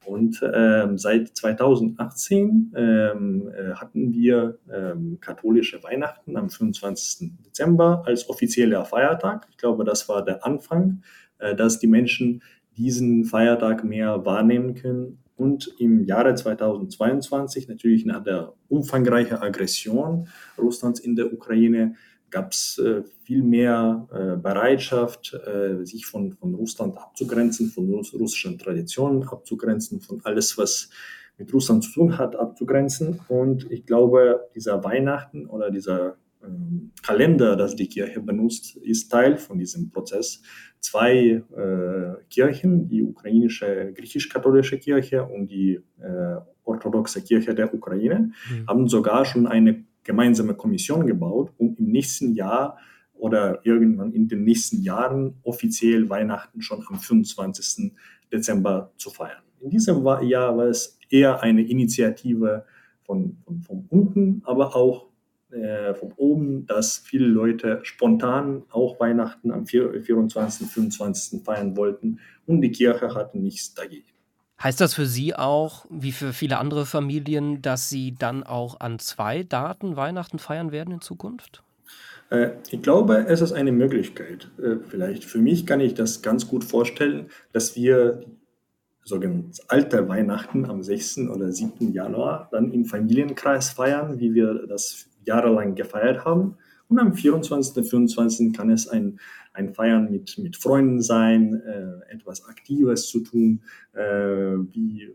Und 0.06 0.42
ähm, 0.54 0.98
seit 0.98 1.36
2018 1.36 2.74
ähm, 2.76 3.52
äh, 3.56 3.74
hatten 3.76 4.14
wir 4.14 4.60
ähm, 4.72 5.18
katholische 5.22 5.82
Weihnachten 5.84 6.36
am 6.36 6.50
25. 6.50 7.32
Dezember 7.46 8.04
als 8.06 8.30
offizieller 8.30 8.84
Feiertag. 8.86 9.48
Ich 9.50 9.58
glaube, 9.58 9.86
das 9.86 10.10
war 10.10 10.24
der 10.26 10.46
Anfang, 10.46 11.04
äh, 11.40 11.56
dass 11.56 11.80
die 11.80 11.88
Menschen 11.88 12.42
diesen 12.76 13.24
Feiertag 13.26 13.84
mehr 13.84 14.26
wahrnehmen 14.26 14.76
können. 14.76 15.20
Und 15.36 15.74
im 15.80 16.04
Jahre 16.04 16.36
2022, 16.36 17.68
natürlich 17.68 18.06
nach 18.06 18.24
der 18.24 18.54
umfangreichen 18.68 19.38
Aggression 19.38 20.28
Russlands 20.58 21.00
in 21.00 21.16
der 21.16 21.34
Ukraine, 21.34 21.96
gab 22.34 22.52
es 22.52 22.80
äh, 22.80 23.04
viel 23.24 23.44
mehr 23.44 24.08
äh, 24.12 24.36
Bereitschaft, 24.38 25.34
äh, 25.34 25.86
sich 25.86 26.06
von, 26.06 26.34
von 26.34 26.56
Russland 26.56 26.98
abzugrenzen, 26.98 27.70
von 27.70 27.90
russischen 27.90 28.58
Traditionen 28.58 29.24
abzugrenzen, 29.24 30.02
von 30.02 30.20
alles, 30.24 30.58
was 30.58 30.90
mit 31.38 31.54
Russland 31.54 31.84
zu 31.84 31.92
tun 31.92 32.18
hat, 32.18 32.36
abzugrenzen. 32.36 33.20
Und 33.28 33.72
ich 33.72 33.86
glaube, 33.86 34.50
dieser 34.56 34.84
Weihnachten 34.84 35.46
oder 35.46 35.70
dieser 35.70 36.18
ähm, 36.44 36.92
Kalender, 37.04 37.56
das 37.56 37.76
die 37.76 37.88
Kirche 37.88 38.20
benutzt, 38.20 38.78
ist 38.78 39.10
Teil 39.10 39.38
von 39.38 39.60
diesem 39.60 39.92
Prozess. 39.92 40.42
Zwei 40.80 41.44
äh, 41.56 42.24
Kirchen, 42.30 42.88
die 42.88 43.04
ukrainische 43.04 43.94
griechisch-katholische 43.94 44.80
Kirche 44.80 45.24
und 45.24 45.48
die 45.48 45.80
äh, 46.02 46.36
orthodoxe 46.64 47.22
Kirche 47.22 47.54
der 47.54 47.74
Ukraine, 47.74 48.32
mhm. 48.50 48.68
haben 48.68 48.88
sogar 48.88 49.24
schon 49.24 49.48
eine 49.48 49.86
gemeinsame 50.04 50.54
Kommission 50.56 51.06
gebaut, 51.06 51.52
um 51.58 51.76
im 51.78 51.92
nächsten 51.92 52.34
Jahr 52.34 52.78
oder 53.14 53.66
irgendwann 53.66 54.12
in 54.12 54.28
den 54.28 54.44
nächsten 54.44 54.82
Jahren 54.82 55.36
offiziell 55.44 56.10
Weihnachten 56.10 56.62
schon 56.62 56.84
am 56.90 57.00
25. 57.00 57.94
Dezember 58.32 58.92
zu 58.98 59.10
feiern. 59.10 59.44
In 59.62 59.70
diesem 59.70 60.04
Jahr 60.24 60.58
war 60.58 60.68
es 60.68 60.98
eher 61.10 61.42
eine 61.42 61.62
Initiative 61.62 62.66
von, 63.04 63.38
von, 63.46 63.62
von 63.62 63.86
unten, 63.90 64.42
aber 64.46 64.76
auch 64.76 65.08
äh, 65.52 65.94
von 65.94 66.12
oben, 66.18 66.66
dass 66.66 66.98
viele 66.98 67.28
Leute 67.28 67.80
spontan 67.84 68.64
auch 68.72 69.00
Weihnachten 69.00 69.52
am 69.52 69.68
24., 69.68 70.68
25. 70.68 71.44
feiern 71.44 71.78
wollten 71.78 72.20
und 72.46 72.62
die 72.62 72.72
Kirche 72.72 73.14
hatte 73.14 73.38
nichts 73.38 73.74
dagegen. 73.74 74.13
Heißt 74.64 74.80
das 74.80 74.94
für 74.94 75.06
Sie 75.06 75.36
auch, 75.36 75.86
wie 75.90 76.14
für 76.14 76.32
viele 76.32 76.58
andere 76.58 76.86
Familien, 76.86 77.62
dass 77.62 77.90
Sie 77.90 78.16
dann 78.18 78.44
auch 78.44 78.80
an 78.80 78.98
zwei 78.98 79.44
Daten 79.44 79.98
Weihnachten 79.98 80.40
feiern 80.40 80.72
werden 80.72 80.94
in 80.94 81.02
Zukunft? 81.02 81.64
Äh, 82.30 82.52
ich 82.72 82.82
glaube, 82.82 83.26
es 83.28 83.42
ist 83.42 83.52
eine 83.52 83.74
Möglichkeit. 83.74 84.50
Äh, 84.58 84.78
vielleicht 84.88 85.26
für 85.26 85.40
mich 85.40 85.66
kann 85.66 85.82
ich 85.82 85.96
das 85.96 86.22
ganz 86.22 86.48
gut 86.48 86.64
vorstellen, 86.64 87.28
dass 87.52 87.76
wir 87.76 88.24
sogenanntes 89.04 89.70
alte 89.70 90.08
Weihnachten 90.08 90.66
am 90.66 90.82
6. 90.82 91.30
oder 91.30 91.52
7. 91.52 91.92
Januar 91.92 92.48
dann 92.54 92.72
im 92.72 92.86
Familienkreis 92.86 93.72
feiern, 93.72 94.20
wie 94.20 94.34
wir 94.34 94.66
das 94.66 95.08
jahrelang 95.26 95.76
gefeiert 95.76 96.24
haben. 96.24 96.58
Und 96.94 97.00
am 97.00 97.14
24. 97.16 97.76
und 97.76 97.86
25. 97.86 98.54
kann 98.54 98.70
es 98.70 98.88
ein, 98.88 99.20
ein 99.54 99.74
Feiern 99.74 100.12
mit, 100.12 100.38
mit 100.38 100.56
Freunden 100.58 101.02
sein, 101.02 101.60
äh, 101.66 102.14
etwas 102.14 102.46
Aktives 102.46 103.08
zu 103.08 103.22
tun. 103.22 103.64
Äh, 103.94 104.58
wie, 104.72 105.10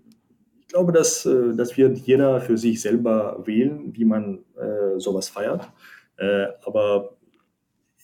ich 0.59 0.67
glaube, 0.67 0.91
dass, 0.91 1.25
äh, 1.25 1.55
das 1.55 1.77
wird 1.77 1.99
jeder 1.99 2.41
für 2.41 2.59
sich 2.59 2.81
selber 2.81 3.45
wählen, 3.47 3.95
wie 3.95 4.05
man 4.05 4.41
äh, 4.57 4.99
sowas 4.99 5.29
feiert. 5.29 5.71
Äh, 6.17 6.47
aber 6.65 7.17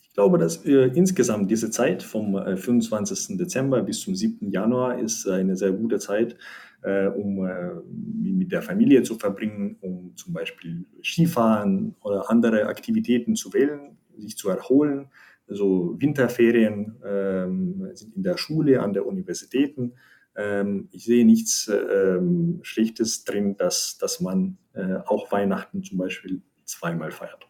ich 0.04 0.14
glaube, 0.14 0.38
dass 0.38 0.64
äh, 0.64 0.92
insgesamt 0.94 1.50
diese 1.50 1.68
Zeit 1.72 2.04
vom 2.04 2.36
äh, 2.36 2.56
25. 2.56 3.36
Dezember 3.38 3.82
bis 3.82 4.02
zum 4.02 4.14
7. 4.14 4.52
Januar 4.52 5.00
ist 5.00 5.26
eine 5.26 5.56
sehr 5.56 5.72
gute 5.72 5.98
Zeit, 5.98 6.36
äh, 6.84 7.06
um 7.06 7.44
äh, 7.46 7.70
mit 7.90 8.52
der 8.52 8.62
Familie 8.62 9.02
zu 9.02 9.18
verbringen, 9.18 9.76
um 9.80 10.14
zum 10.16 10.34
Beispiel 10.34 10.84
Skifahren 11.02 11.96
oder 12.02 12.30
andere 12.30 12.66
Aktivitäten 12.66 13.34
zu 13.36 13.52
wählen, 13.52 13.96
sich 14.18 14.36
zu 14.36 14.50
erholen. 14.50 15.08
Also 15.48 15.96
Winterferien 15.98 16.96
ähm, 17.04 17.90
sind 17.94 18.16
in 18.16 18.22
der 18.22 18.36
Schule, 18.36 18.82
an 18.82 18.92
der 18.92 19.06
Universitäten. 19.06 19.94
Ähm, 20.36 20.88
ich 20.92 21.04
sehe 21.04 21.24
nichts 21.24 21.70
ähm, 21.70 22.60
Schlechtes 22.62 23.24
drin, 23.24 23.56
dass, 23.56 23.98
dass 23.98 24.20
man 24.20 24.58
äh, 24.74 24.96
auch 25.06 25.32
Weihnachten 25.32 25.82
zum 25.82 25.98
Beispiel 25.98 26.42
zweimal 26.64 27.10
feiert. 27.12 27.46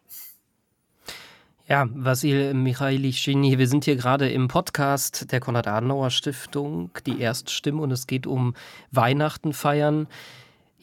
Ja, 1.67 1.87
Vasil 1.91 2.53
Michailischini, 2.53 3.57
wir 3.57 3.67
sind 3.67 3.85
hier 3.85 3.95
gerade 3.95 4.29
im 4.29 4.47
Podcast 4.47 5.31
der 5.31 5.39
Konrad-Adenauer-Stiftung, 5.39 6.91
die 7.07 7.19
Erststimme, 7.19 7.81
und 7.81 7.89
es 7.89 8.05
geht 8.05 8.27
um 8.27 8.53
Weihnachten 8.91 9.51
feiern. 9.51 10.05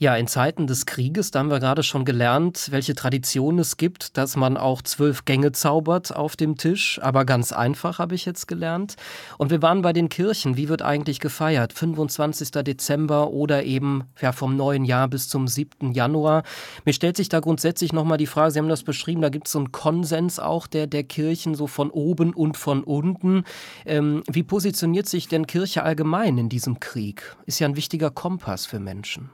Ja, 0.03 0.17
in 0.17 0.27
Zeiten 0.27 0.67
des 0.67 0.85
Krieges, 0.85 1.31
da 1.31 1.39
haben 1.39 1.51
wir 1.53 1.61
gerade 1.61 1.85
schon 1.85 2.05
gelernt, 2.05 2.73
welche 2.73 2.97
Tradition 2.97 3.61
es 3.61 3.77
gibt, 3.77 4.17
dass 4.17 4.35
man 4.35 4.57
auch 4.57 4.83
zwölf 4.83 5.27
Gänge 5.27 5.53
zaubert 5.53 6.17
auf 6.17 6.35
dem 6.35 6.57
Tisch, 6.57 6.99
aber 7.01 7.25
ganz 7.25 7.53
einfach 7.53 8.01
habe 8.01 8.17
ich 8.17 8.25
jetzt 8.25 8.49
gelernt. 8.49 8.97
Und 9.39 9.53
wir 9.53 9.63
waren 9.63 9.81
bei 9.81 9.93
den 9.93 10.09
Kirchen. 10.09 10.57
Wie 10.57 10.69
wird 10.69 10.83
eigentlich 10.83 11.21
gefeiert? 11.21 11.73
25. 11.73 12.51
Dezember 12.51 13.31
oder 13.31 13.63
eben 13.63 14.03
ja, 14.21 14.33
vom 14.33 14.57
neuen 14.57 14.85
Jahr 14.85 15.07
bis 15.07 15.29
zum 15.29 15.47
7. 15.47 15.93
Januar. 15.93 16.43
Mir 16.85 16.95
stellt 16.95 17.17
sich 17.17 17.29
da 17.29 17.39
grundsätzlich 17.39 17.93
nochmal 17.93 18.19
die 18.19 18.27
Frage, 18.27 18.51
Sie 18.51 18.59
haben 18.59 18.69
das 18.69 18.83
beschrieben, 18.83 19.23
da 19.23 19.29
gibt 19.29 19.47
es 19.47 19.53
so 19.53 19.61
einen 19.61 19.71
Konsens 19.71 20.41
auch 20.41 20.67
der, 20.67 20.89
der 20.89 21.05
Kirchen, 21.05 21.55
so 21.55 21.69
von 21.69 21.93
oben 21.93 22.35
und 22.35 22.57
von 22.57 22.83
unten. 22.83 23.45
Ähm, 23.87 24.25
wie 24.29 24.43
positioniert 24.43 25.07
sich 25.07 25.29
denn 25.29 25.47
Kirche 25.47 25.85
allgemein 25.85 26.39
in 26.39 26.49
diesem 26.49 26.81
Krieg? 26.81 27.37
Ist 27.47 27.61
ja 27.61 27.69
ein 27.69 27.77
wichtiger 27.77 28.11
Kompass 28.11 28.67
für 28.67 28.81
Menschen. 28.81 29.31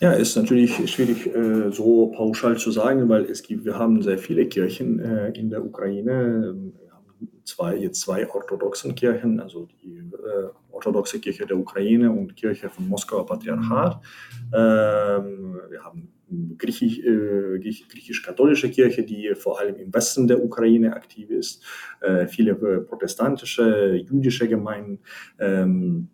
Ja, 0.00 0.12
ist 0.12 0.36
natürlich 0.36 0.90
schwierig 0.90 1.26
äh, 1.26 1.72
so 1.72 2.08
pauschal 2.08 2.58
zu 2.58 2.70
sagen, 2.70 3.08
weil 3.08 3.24
es 3.24 3.42
gibt, 3.42 3.64
wir 3.64 3.78
haben 3.78 4.02
sehr 4.02 4.18
viele 4.18 4.46
Kirchen 4.46 4.98
äh, 4.98 5.30
in 5.30 5.48
der 5.48 5.64
Ukraine. 5.64 6.54
Wir 6.82 6.92
haben 6.92 7.28
zwei, 7.44 7.76
jetzt 7.76 8.02
zwei 8.02 8.28
orthodoxen 8.28 8.94
Kirchen, 8.94 9.40
also 9.40 9.66
die 9.82 9.96
äh, 9.96 10.48
orthodoxe 10.70 11.18
Kirche 11.18 11.46
der 11.46 11.56
Ukraine 11.56 12.10
und 12.10 12.36
Kirche 12.36 12.68
von 12.68 12.86
Moskauer 12.86 13.24
Patriarchat. 13.24 14.02
Ähm, 14.54 15.60
wir 15.70 15.82
haben 15.82 16.12
Griechisch, 16.58 16.98
äh, 16.98 17.58
griechisch-katholische 17.58 18.68
Kirche, 18.68 19.04
die 19.04 19.32
vor 19.34 19.60
allem 19.60 19.76
im 19.76 19.94
Westen 19.94 20.26
der 20.26 20.42
Ukraine 20.42 20.92
aktiv 20.92 21.30
ist, 21.30 21.64
viele 22.26 22.56
protestantische, 22.56 23.94
jüdische 23.94 24.48
Gemeinden. 24.48 24.98
Ähm, 25.38 26.08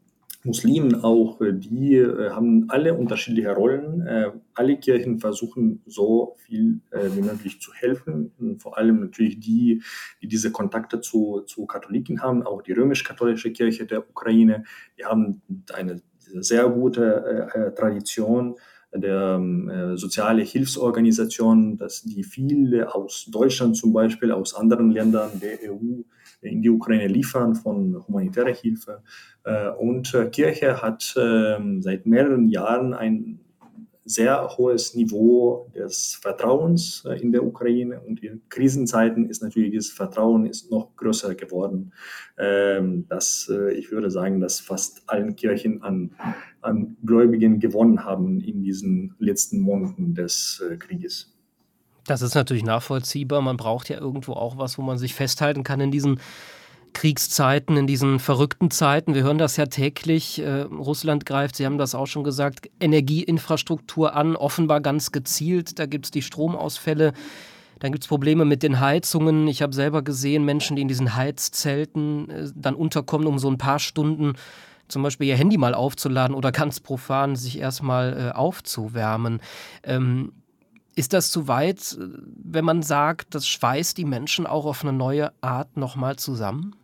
Muslimen 0.45 1.05
auch, 1.05 1.41
äh, 1.41 1.53
die 1.53 1.95
äh, 1.97 2.31
haben 2.31 2.67
alle 2.69 2.95
unterschiedliche 2.95 3.53
Rollen. 3.53 4.07
Äh, 4.07 4.33
alle 4.55 4.77
Kirchen 4.79 5.19
versuchen 5.19 5.83
so 5.87 6.37
viel 6.39 6.81
wie 6.91 7.23
möglich 7.23 7.61
zu 7.61 7.73
helfen. 7.73 8.59
Vor 8.59 8.77
allem 8.77 9.01
natürlich 9.01 9.41
die, 9.41 9.83
die 10.21 10.29
diese 10.29 10.53
Kontakte 10.53 11.01
zu, 11.01 11.41
zu 11.47 11.67
Katholiken 11.67 12.21
haben, 12.23 12.43
auch 12.43 12.63
die 12.63 12.73
römisch-katholische 12.73 13.53
Kirche 13.53 13.87
der 13.87 14.01
Ukraine. 14.01 14.65
Die 14.99 15.05
haben 15.05 15.41
eine 15.73 16.03
sehr 16.35 16.69
gute 16.69 17.75
Tradition 17.77 18.57
der 18.95 19.41
äh, 19.41 19.97
soziale 19.97 20.43
Hilfsorganisationen, 20.43 21.79
dass 21.79 22.03
die 22.03 22.25
viele 22.25 22.95
aus 22.95 23.27
Deutschland 23.31 23.77
zum 23.77 23.93
Beispiel, 23.93 24.33
aus 24.33 24.55
anderen 24.55 24.91
Ländern 24.91 25.41
der 25.41 25.59
EU 25.71 26.03
in 26.43 26.63
die 26.63 26.71
Ukraine 26.71 27.07
liefern 27.07 27.55
von 27.55 28.05
humanitärer 28.07 28.55
Hilfe. 28.55 29.03
Äh, 29.45 29.71
und 29.71 30.13
äh, 30.15 30.29
Kirche 30.29 30.83
hat 30.83 31.15
äh, 31.17 31.59
seit 31.81 32.07
mehreren 32.07 32.49
Jahren 32.49 32.95
ein 32.95 33.41
sehr 34.05 34.57
hohes 34.57 34.95
Niveau 34.95 35.71
des 35.75 36.19
Vertrauens 36.21 37.05
äh, 37.05 37.21
in 37.21 37.33
der 37.33 37.45
Ukraine 37.45 38.01
und 38.01 38.23
in 38.23 38.43
Krisenzeiten 38.49 39.29
ist 39.29 39.43
natürlich 39.43 39.71
dieses 39.71 39.93
Vertrauen 39.93 40.47
ist 40.47 40.71
noch 40.71 40.97
größer 40.97 41.35
geworden. 41.35 41.93
Ähm, 42.39 43.07
dass 43.09 43.49
äh, 43.53 43.73
ich 43.75 43.93
würde 43.93 44.11
sagen, 44.11 44.41
dass 44.41 44.61
fast 44.61 45.03
allen 45.07 45.37
Kirchen 45.37 45.83
an, 45.83 46.15
an 46.61 46.97
Gläubigen 47.05 47.61
gewonnen 47.61 48.05
haben 48.05 48.41
in 48.41 48.63
diesen 48.63 49.15
letzten 49.19 49.61
Monaten 49.61 50.15
des 50.15 50.63
äh, 50.69 50.77
Krieges. 50.77 51.32
Das 52.07 52.23
ist 52.23 52.35
natürlich 52.35 52.65
nachvollziehbar. 52.65 53.41
Man 53.43 53.57
braucht 53.57 53.89
ja 53.89 53.99
irgendwo 53.99 54.33
auch 54.33 54.59
was, 54.59 54.79
wo 54.79 54.83
man 54.83 54.99
sich 54.99 55.15
festhalten 55.15 55.63
kann 55.63 55.81
in 55.81 55.91
diesen 55.91 56.21
Kriegszeiten, 56.93 57.77
in 57.77 57.87
diesen 57.87 58.19
verrückten 58.19 58.71
Zeiten. 58.71 59.15
Wir 59.15 59.23
hören 59.23 59.39
das 59.39 59.57
ja 59.57 59.67
täglich. 59.67 60.41
Äh, 60.41 60.63
Russland 60.63 61.27
greift, 61.27 61.57
Sie 61.57 61.65
haben 61.65 61.79
das 61.79 61.95
auch 61.95 62.07
schon 62.07 62.25
gesagt, 62.25 62.69
Energieinfrastruktur 62.81 64.15
an, 64.15 64.37
offenbar 64.37 64.81
ganz 64.81 65.13
gezielt. 65.13 65.79
Da 65.79 65.87
gibt 65.87 66.07
es 66.07 66.11
die 66.11 66.23
Stromausfälle. 66.23 67.13
Dann 67.79 67.93
gibt 67.93 68.05
es 68.05 68.09
Probleme 68.09 68.45
mit 68.45 68.63
den 68.63 68.79
Heizungen. 68.81 69.49
Ich 69.49 69.63
habe 69.63 69.75
selber 69.75 70.03
gesehen, 70.03 70.45
Menschen, 70.45 70.77
die 70.77 70.83
in 70.83 70.89
diesen 70.89 71.17
Heizzelten 71.17 72.31
äh, 72.31 72.51
dann 72.55 72.75
unterkommen, 72.75 73.27
um 73.27 73.39
so 73.39 73.51
ein 73.51 73.59
paar 73.59 73.79
Stunden 73.79 74.35
zum 74.89 75.03
Beispiel 75.03 75.29
ihr 75.29 75.37
Handy 75.37 75.57
mal 75.57 75.75
aufzuladen 75.75 76.37
oder 76.37 76.53
ganz 76.53 76.79
profan 76.81 77.35
sich 77.35 77.59
erstmal 77.59 78.29
äh, 78.29 78.37
aufzuwärmen. 78.37 79.41
Ähm, 79.83 80.33
ist 80.95 81.13
das 81.13 81.31
zu 81.31 81.49
weit, 81.49 81.97
wenn 81.99 82.65
man 82.65 82.83
sagt, 82.83 83.35
das 83.35 83.47
schweißt 83.47 83.97
die 83.97 84.05
Menschen 84.05 84.47
auch 84.47 84.67
auf 84.67 84.83
eine 84.83 84.93
neue 84.93 85.33
Art 85.41 85.77
nochmal 85.77 86.17
zusammen? 86.17 86.75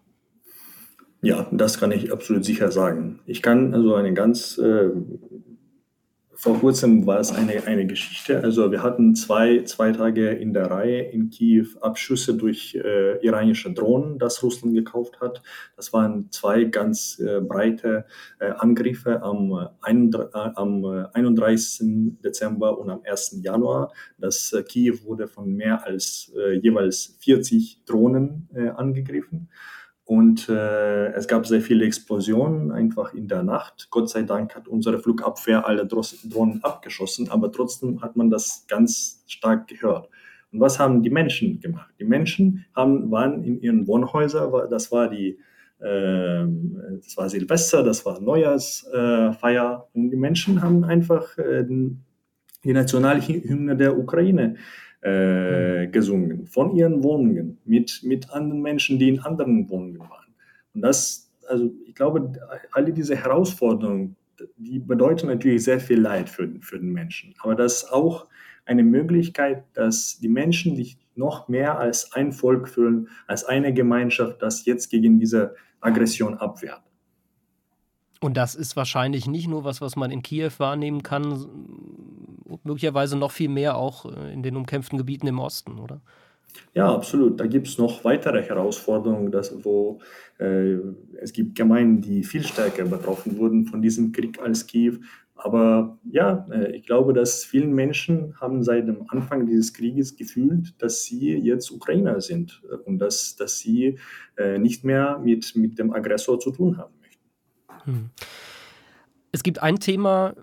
Ja, 1.20 1.48
das 1.50 1.78
kann 1.80 1.90
ich 1.90 2.12
absolut 2.12 2.44
sicher 2.44 2.70
sagen. 2.70 3.20
Ich 3.26 3.42
kann 3.42 3.74
also 3.74 3.94
eine 3.94 4.14
ganz 4.14 4.56
äh, 4.58 4.90
vor 6.38 6.56
kurzem 6.60 7.04
war 7.04 7.18
es 7.18 7.32
eine, 7.32 7.66
eine 7.66 7.84
Geschichte. 7.84 8.40
Also 8.40 8.70
wir 8.70 8.80
hatten 8.80 9.16
zwei, 9.16 9.64
zwei 9.64 9.90
Tage 9.90 10.30
in 10.30 10.52
der 10.52 10.70
Reihe 10.70 11.02
in 11.02 11.30
Kiew 11.30 11.66
Abschüsse 11.80 12.36
durch 12.36 12.76
äh, 12.76 13.18
iranische 13.26 13.72
Drohnen, 13.72 14.20
das 14.20 14.40
Russland 14.44 14.72
gekauft 14.76 15.20
hat. 15.20 15.42
Das 15.74 15.92
waren 15.92 16.30
zwei 16.30 16.62
ganz 16.62 17.18
äh, 17.18 17.40
breite 17.40 18.04
äh, 18.38 18.50
Angriffe 18.50 19.20
am, 19.20 19.68
ein, 19.80 20.12
äh, 20.12 20.38
am 20.54 20.84
31. 21.12 21.80
Äh, 21.80 22.22
Dezember 22.22 22.78
und 22.78 22.88
am 22.88 23.00
1. 23.02 23.40
Januar. 23.42 23.92
Das 24.16 24.52
äh, 24.52 24.62
Kiew 24.62 24.98
wurde 25.06 25.26
von 25.26 25.52
mehr 25.52 25.84
als 25.84 26.32
jeweils 26.62 27.16
40 27.20 27.84
Drohnen 27.84 28.48
angegriffen. 28.76 29.48
Und 30.08 30.48
äh, 30.48 31.08
es 31.08 31.28
gab 31.28 31.46
sehr 31.46 31.60
viele 31.60 31.84
Explosionen 31.84 32.72
einfach 32.72 33.12
in 33.12 33.28
der 33.28 33.42
Nacht. 33.42 33.88
Gott 33.90 34.08
sei 34.08 34.22
Dank 34.22 34.54
hat 34.54 34.66
unsere 34.66 34.98
Flugabwehr 35.00 35.66
alle 35.66 35.86
Drohnen 35.86 36.64
abgeschossen, 36.64 37.28
aber 37.28 37.52
trotzdem 37.52 38.00
hat 38.00 38.16
man 38.16 38.30
das 38.30 38.64
ganz 38.68 39.22
stark 39.26 39.68
gehört. 39.68 40.08
Und 40.50 40.60
was 40.60 40.78
haben 40.78 41.02
die 41.02 41.10
Menschen 41.10 41.60
gemacht? 41.60 41.92
Die 42.00 42.06
Menschen 42.06 42.64
haben, 42.74 43.10
waren 43.10 43.44
in 43.44 43.60
ihren 43.60 43.86
Wohnhäusern, 43.86 44.50
das 44.70 44.90
war 44.90 45.10
die 45.10 45.38
äh, 45.78 46.46
das 47.02 47.14
war 47.18 47.28
Silvester, 47.28 47.82
das 47.82 48.06
war 48.06 48.18
Neujahrsfeier 48.18 49.88
äh, 49.92 49.98
und 49.98 50.08
die 50.08 50.16
Menschen 50.16 50.62
haben 50.62 50.84
einfach 50.84 51.36
äh, 51.36 51.66
die 51.68 52.72
Nationalhymne 52.72 53.76
der 53.76 53.98
Ukraine 53.98 54.56
äh, 55.00 55.86
gesungen, 55.88 56.46
von 56.46 56.74
ihren 56.74 57.02
Wohnungen, 57.02 57.58
mit, 57.64 58.00
mit 58.02 58.30
anderen 58.30 58.62
Menschen, 58.62 58.98
die 58.98 59.08
in 59.08 59.20
anderen 59.20 59.68
Wohnungen 59.68 60.00
waren. 60.00 60.34
Und 60.74 60.82
das, 60.82 61.30
also 61.48 61.70
ich 61.86 61.94
glaube, 61.94 62.32
alle 62.72 62.92
diese 62.92 63.16
Herausforderungen, 63.16 64.16
die 64.56 64.78
bedeuten 64.78 65.26
natürlich 65.26 65.64
sehr 65.64 65.80
viel 65.80 66.00
Leid 66.00 66.28
für, 66.28 66.48
für 66.60 66.78
den 66.78 66.92
Menschen. 66.92 67.34
Aber 67.40 67.54
das 67.54 67.84
ist 67.84 67.92
auch 67.92 68.26
eine 68.66 68.84
Möglichkeit, 68.84 69.64
dass 69.74 70.18
die 70.18 70.28
Menschen 70.28 70.76
sich 70.76 70.98
noch 71.14 71.48
mehr 71.48 71.78
als 71.78 72.12
ein 72.12 72.32
Volk 72.32 72.68
fühlen, 72.68 73.08
als 73.26 73.44
eine 73.44 73.72
Gemeinschaft, 73.72 74.42
das 74.42 74.64
jetzt 74.66 74.90
gegen 74.90 75.18
diese 75.18 75.54
Aggression 75.80 76.34
abwehrt. 76.34 76.82
Und 78.20 78.36
das 78.36 78.54
ist 78.54 78.76
wahrscheinlich 78.76 79.26
nicht 79.26 79.48
nur 79.48 79.64
was, 79.64 79.80
was 79.80 79.94
man 79.94 80.10
in 80.10 80.22
Kiew 80.22 80.50
wahrnehmen 80.58 81.02
kann, 81.02 81.46
möglicherweise 82.64 83.16
noch 83.16 83.30
viel 83.30 83.48
mehr 83.48 83.76
auch 83.76 84.06
äh, 84.06 84.32
in 84.32 84.42
den 84.42 84.56
umkämpften 84.56 84.98
Gebieten 84.98 85.26
im 85.26 85.38
Osten, 85.38 85.78
oder? 85.78 86.00
Ja, 86.74 86.92
absolut. 86.92 87.38
Da 87.38 87.46
gibt 87.46 87.68
es 87.68 87.78
noch 87.78 88.04
weitere 88.04 88.42
Herausforderungen, 88.42 89.30
dass, 89.30 89.64
wo 89.64 90.00
äh, 90.38 90.76
es 91.20 91.32
gibt 91.32 91.56
Gemeinden, 91.56 92.00
die 92.00 92.24
viel 92.24 92.42
stärker 92.42 92.84
betroffen 92.84 93.38
wurden 93.38 93.66
von 93.66 93.82
diesem 93.82 94.12
Krieg 94.12 94.40
als 94.40 94.66
Kiew. 94.66 94.98
Aber 95.34 95.98
ja, 96.10 96.46
äh, 96.50 96.76
ich 96.76 96.84
glaube, 96.84 97.12
dass 97.12 97.44
vielen 97.44 97.72
Menschen 97.72 98.34
haben 98.40 98.64
seit 98.64 98.88
dem 98.88 99.04
Anfang 99.08 99.46
dieses 99.46 99.72
Krieges 99.72 100.16
gefühlt, 100.16 100.74
dass 100.82 101.04
sie 101.04 101.36
jetzt 101.36 101.70
Ukrainer 101.70 102.20
sind 102.20 102.60
und 102.84 102.98
dass, 102.98 103.36
dass 103.36 103.58
sie 103.58 103.98
äh, 104.36 104.58
nicht 104.58 104.84
mehr 104.84 105.18
mit, 105.18 105.54
mit 105.54 105.78
dem 105.78 105.92
Aggressor 105.92 106.40
zu 106.40 106.50
tun 106.50 106.76
haben. 106.76 106.92
Hm. 107.84 108.10
Es 109.32 109.42
gibt 109.42 109.62
ein 109.62 109.78
Thema, 109.78 110.34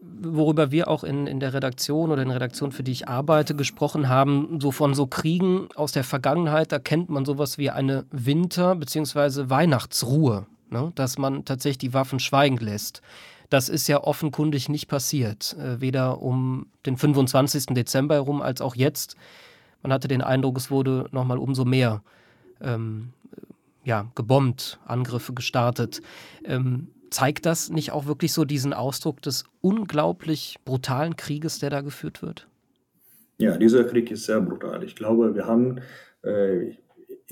worüber 0.00 0.70
wir 0.70 0.88
auch 0.88 1.04
in, 1.04 1.26
in 1.26 1.40
der 1.40 1.54
Redaktion 1.54 2.10
oder 2.10 2.22
in 2.22 2.28
der 2.28 2.36
Redaktion, 2.36 2.72
für 2.72 2.82
die 2.82 2.92
ich 2.92 3.08
arbeite, 3.08 3.54
gesprochen 3.54 4.08
haben, 4.08 4.58
so 4.60 4.72
von 4.72 4.94
so 4.94 5.06
Kriegen 5.06 5.68
aus 5.76 5.92
der 5.92 6.04
Vergangenheit, 6.04 6.72
da 6.72 6.78
kennt 6.78 7.08
man 7.08 7.24
sowas 7.24 7.58
wie 7.58 7.70
eine 7.70 8.04
Winter- 8.10 8.74
bzw. 8.74 9.48
Weihnachtsruhe, 9.48 10.46
ne? 10.70 10.92
dass 10.96 11.18
man 11.18 11.44
tatsächlich 11.44 11.78
die 11.78 11.94
Waffen 11.94 12.18
schweigen 12.18 12.58
lässt. 12.58 13.00
Das 13.48 13.68
ist 13.68 13.86
ja 13.86 14.02
offenkundig 14.02 14.68
nicht 14.68 14.88
passiert, 14.88 15.56
äh, 15.58 15.80
weder 15.80 16.20
um 16.20 16.66
den 16.86 16.96
25. 16.96 17.66
Dezember 17.66 18.14
herum 18.14 18.42
als 18.42 18.60
auch 18.60 18.74
jetzt. 18.74 19.14
Man 19.82 19.92
hatte 19.92 20.08
den 20.08 20.22
Eindruck, 20.22 20.56
es 20.56 20.70
wurde 20.70 21.06
nochmal 21.12 21.38
umso 21.38 21.64
mehr 21.64 22.02
ähm, 22.60 23.12
ja, 23.84 24.10
gebombt, 24.14 24.78
Angriffe 24.86 25.32
gestartet. 25.32 26.02
Ähm, 26.44 26.88
zeigt 27.10 27.46
das 27.46 27.70
nicht 27.70 27.92
auch 27.92 28.06
wirklich 28.06 28.32
so 28.32 28.44
diesen 28.44 28.72
Ausdruck 28.72 29.22
des 29.22 29.44
unglaublich 29.60 30.56
brutalen 30.64 31.16
Krieges, 31.16 31.58
der 31.58 31.70
da 31.70 31.80
geführt 31.80 32.22
wird? 32.22 32.48
Ja, 33.38 33.56
dieser 33.56 33.84
Krieg 33.84 34.10
ist 34.10 34.24
sehr 34.24 34.40
brutal. 34.40 34.84
Ich 34.84 34.94
glaube, 34.94 35.34
wir 35.34 35.46
haben, 35.46 35.80
äh, 36.22 36.74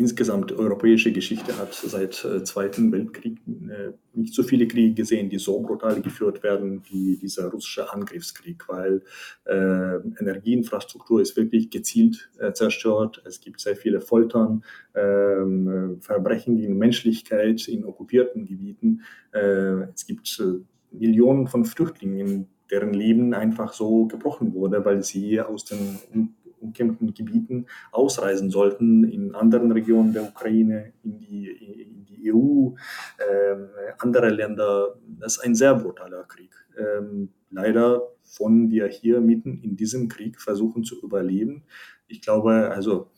insgesamt 0.01 0.51
europäische 0.51 1.13
Geschichte 1.13 1.59
hat 1.59 1.75
seit 1.75 2.25
äh, 2.25 2.43
Zweiten 2.43 2.91
Weltkrieg 2.91 3.39
äh, 3.47 3.93
nicht 4.15 4.33
so 4.35 4.43
viele 4.43 4.67
Kriege 4.67 4.95
gesehen, 4.95 5.29
die 5.29 5.39
so 5.39 5.61
brutal 5.61 6.01
geführt 6.01 6.43
werden 6.43 6.83
wie 6.89 7.19
dieser 7.19 7.49
russische 7.49 7.93
Angriffskrieg, 7.93 8.67
weil 8.67 9.03
äh, 9.45 9.97
Energieinfrastruktur 10.19 11.21
ist 11.21 11.37
wirklich 11.37 11.69
gezielt 11.69 12.31
äh, 12.39 12.53
zerstört. 12.55 13.23
Es 13.27 13.43
gibt 13.43 13.61
sehr 13.61 13.77
viele 13.77 14.01
Foltern, 14.01 14.65
ähm, 14.95 15.99
Verbrechen 16.01 16.57
gegen 16.57 16.79
Menschlichkeit 16.79 17.69
in 17.69 17.85
okkupierten 17.85 18.47
Gebieten. 18.47 19.03
Es 19.33 20.07
gibt 20.07 20.43
Millionen 20.91 21.47
von 21.47 21.65
Flüchtlingen, 21.65 22.49
deren 22.71 22.93
Leben 22.95 23.35
einfach 23.35 23.73
so 23.73 24.07
gebrochen 24.07 24.55
wurde, 24.55 24.85
weil 24.85 25.03
sie 25.03 25.41
aus 25.41 25.65
den 25.65 26.35
umkämpften 26.61 27.15
Gebieten 27.15 27.67
ausreisen 27.93 28.51
sollten, 28.51 29.05
in 29.05 29.35
anderen 29.35 29.73
Regionen 29.73 30.13
der 30.13 30.25
Ukraine, 30.25 30.93
in 31.03 31.19
die, 31.19 31.49
in 31.49 32.05
die 32.05 32.33
EU, 32.33 32.75
äh, 33.19 33.57
andere 33.99 34.31
Länder. 34.31 34.97
Das 35.19 35.37
ist 35.37 35.45
ein 35.45 35.55
sehr 35.55 35.75
brutaler 35.75 36.25
Krieg. 36.25 36.51
Ähm, 36.79 37.31
leider 37.51 38.03
von 38.23 38.71
wir 38.71 38.87
hier 38.87 39.21
mitten 39.21 39.61
in 39.63 39.77
diesem 39.77 40.09
Krieg 40.09 40.41
versuchen 40.41 40.85
zu 40.85 41.01
überleben. 41.03 41.65
Ich 42.07 42.23
glaube, 42.23 42.71
also 42.71 43.11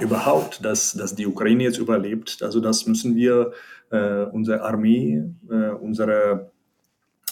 überhaupt, 0.00 0.64
dass, 0.64 0.92
dass 0.92 1.14
die 1.14 1.26
Ukraine 1.26 1.64
jetzt 1.64 1.78
überlebt, 1.78 2.42
also 2.42 2.60
das 2.60 2.86
müssen 2.86 3.16
wir 3.16 3.52
äh, 3.90 4.24
unsere 4.24 4.62
Armee, 4.62 5.24
äh, 5.50 5.70
unsere 5.70 6.52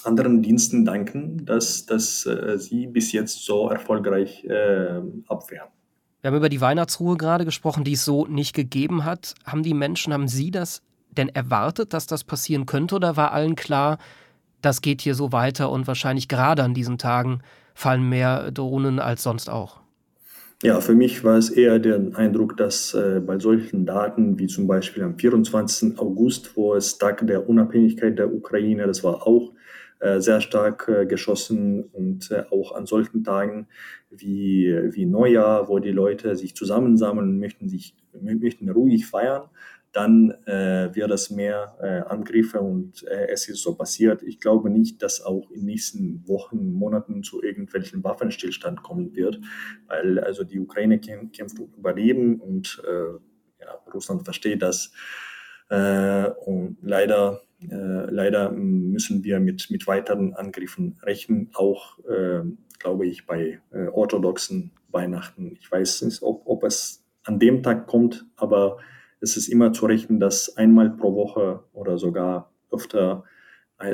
anderen 0.04 0.42
Diensten 0.42 0.84
danken, 0.84 1.44
dass, 1.44 1.86
dass 1.86 2.26
äh, 2.26 2.58
sie 2.58 2.86
bis 2.86 3.12
jetzt 3.12 3.44
so 3.44 3.68
erfolgreich 3.68 4.44
äh, 4.44 5.00
abwehren. 5.28 5.68
Wir 6.20 6.30
haben 6.30 6.36
über 6.36 6.48
die 6.48 6.60
Weihnachtsruhe 6.60 7.16
gerade 7.16 7.44
gesprochen, 7.44 7.84
die 7.84 7.92
es 7.92 8.04
so 8.04 8.26
nicht 8.26 8.54
gegeben 8.54 9.04
hat. 9.04 9.34
Haben 9.44 9.62
die 9.62 9.74
Menschen, 9.74 10.12
haben 10.12 10.28
Sie 10.28 10.50
das 10.50 10.80
denn 11.10 11.28
erwartet, 11.28 11.92
dass 11.92 12.06
das 12.06 12.24
passieren 12.24 12.66
könnte 12.66 12.96
oder 12.96 13.16
war 13.16 13.32
allen 13.32 13.56
klar, 13.56 13.98
das 14.62 14.80
geht 14.80 15.02
hier 15.02 15.14
so 15.14 15.32
weiter 15.32 15.70
und 15.70 15.86
wahrscheinlich 15.86 16.28
gerade 16.28 16.62
an 16.62 16.74
diesen 16.74 16.98
Tagen 16.98 17.40
fallen 17.74 18.08
mehr 18.08 18.50
Drohnen 18.50 18.98
als 18.98 19.22
sonst 19.22 19.50
auch? 19.50 19.80
Ja, 20.62 20.80
für 20.80 20.94
mich 20.94 21.24
war 21.24 21.36
es 21.36 21.50
eher 21.50 21.78
der 21.78 22.00
Eindruck, 22.14 22.56
dass 22.56 22.94
äh, 22.94 23.20
bei 23.20 23.38
solchen 23.38 23.84
Daten 23.84 24.38
wie 24.38 24.46
zum 24.46 24.66
Beispiel 24.66 25.02
am 25.02 25.18
24. 25.18 25.98
August, 25.98 26.56
wo 26.56 26.74
es 26.74 26.96
Tag 26.96 27.26
der 27.26 27.46
Unabhängigkeit 27.48 28.18
der 28.18 28.32
Ukraine, 28.32 28.86
das 28.86 29.04
war 29.04 29.26
auch 29.26 29.52
sehr 30.18 30.40
stark 30.40 30.88
äh, 30.88 31.06
geschossen 31.06 31.84
und 31.84 32.30
äh, 32.30 32.44
auch 32.50 32.74
an 32.74 32.86
solchen 32.86 33.24
Tagen 33.24 33.68
wie, 34.10 34.74
wie 34.90 35.06
Neujahr, 35.06 35.68
wo 35.68 35.78
die 35.78 35.92
Leute 35.92 36.36
sich 36.36 36.54
zusammensammeln 36.54 37.30
und 37.30 37.38
möchten, 37.38 37.68
sich, 37.68 37.96
möchten 38.20 38.68
ruhig 38.68 39.06
feiern, 39.06 39.48
dann 39.94 40.32
äh, 40.46 40.92
wird 40.92 41.12
es 41.12 41.30
mehr 41.30 41.76
äh, 41.80 42.00
Angriffe 42.10 42.60
und 42.60 43.04
äh, 43.04 43.28
es 43.28 43.48
ist 43.48 43.62
so 43.62 43.76
passiert. 43.76 44.24
Ich 44.24 44.40
glaube 44.40 44.68
nicht, 44.68 45.00
dass 45.02 45.22
auch 45.22 45.50
in 45.52 45.64
nächsten 45.64 46.26
Wochen, 46.26 46.72
Monaten 46.72 47.22
zu 47.22 47.42
irgendwelchen 47.42 48.02
Waffenstillstand 48.02 48.82
kommen 48.82 49.14
wird, 49.14 49.40
weil 49.86 50.18
also 50.18 50.42
die 50.42 50.58
Ukraine 50.58 50.98
kämpft 50.98 51.60
um 51.60 51.72
Überleben 51.78 52.40
und 52.40 52.82
ja, 53.60 53.78
Russland 53.92 54.24
versteht 54.24 54.62
das. 54.62 54.92
und 55.68 56.76
leider 56.82 57.40
äh, 57.70 58.10
leider 58.10 58.50
müssen 58.52 59.24
wir 59.24 59.40
mit, 59.40 59.70
mit 59.70 59.86
weiteren 59.86 60.34
Angriffen 60.34 60.98
rechnen, 61.02 61.50
auch, 61.54 61.98
äh, 62.00 62.42
glaube 62.78 63.06
ich, 63.06 63.26
bei 63.26 63.60
äh, 63.72 63.88
orthodoxen 63.88 64.72
Weihnachten. 64.90 65.56
Ich 65.58 65.70
weiß 65.70 66.02
nicht, 66.02 66.22
ob, 66.22 66.42
ob 66.46 66.64
es 66.64 67.04
an 67.24 67.38
dem 67.38 67.62
Tag 67.62 67.86
kommt, 67.86 68.26
aber 68.36 68.78
es 69.20 69.36
ist 69.36 69.48
immer 69.48 69.72
zu 69.72 69.86
rechnen, 69.86 70.20
dass 70.20 70.56
einmal 70.56 70.90
pro 70.90 71.14
Woche 71.14 71.64
oder 71.72 71.98
sogar 71.98 72.52
öfter 72.70 73.24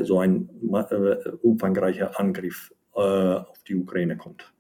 so 0.03 0.19
ein 0.19 0.51
äh, 0.73 1.17
umfangreicher 1.43 2.19
Angriff 2.21 2.73
äh, 2.95 3.01
auf 3.01 3.63
die 3.67 3.77
Ukraine 3.77 4.17
kommt. 4.17 4.53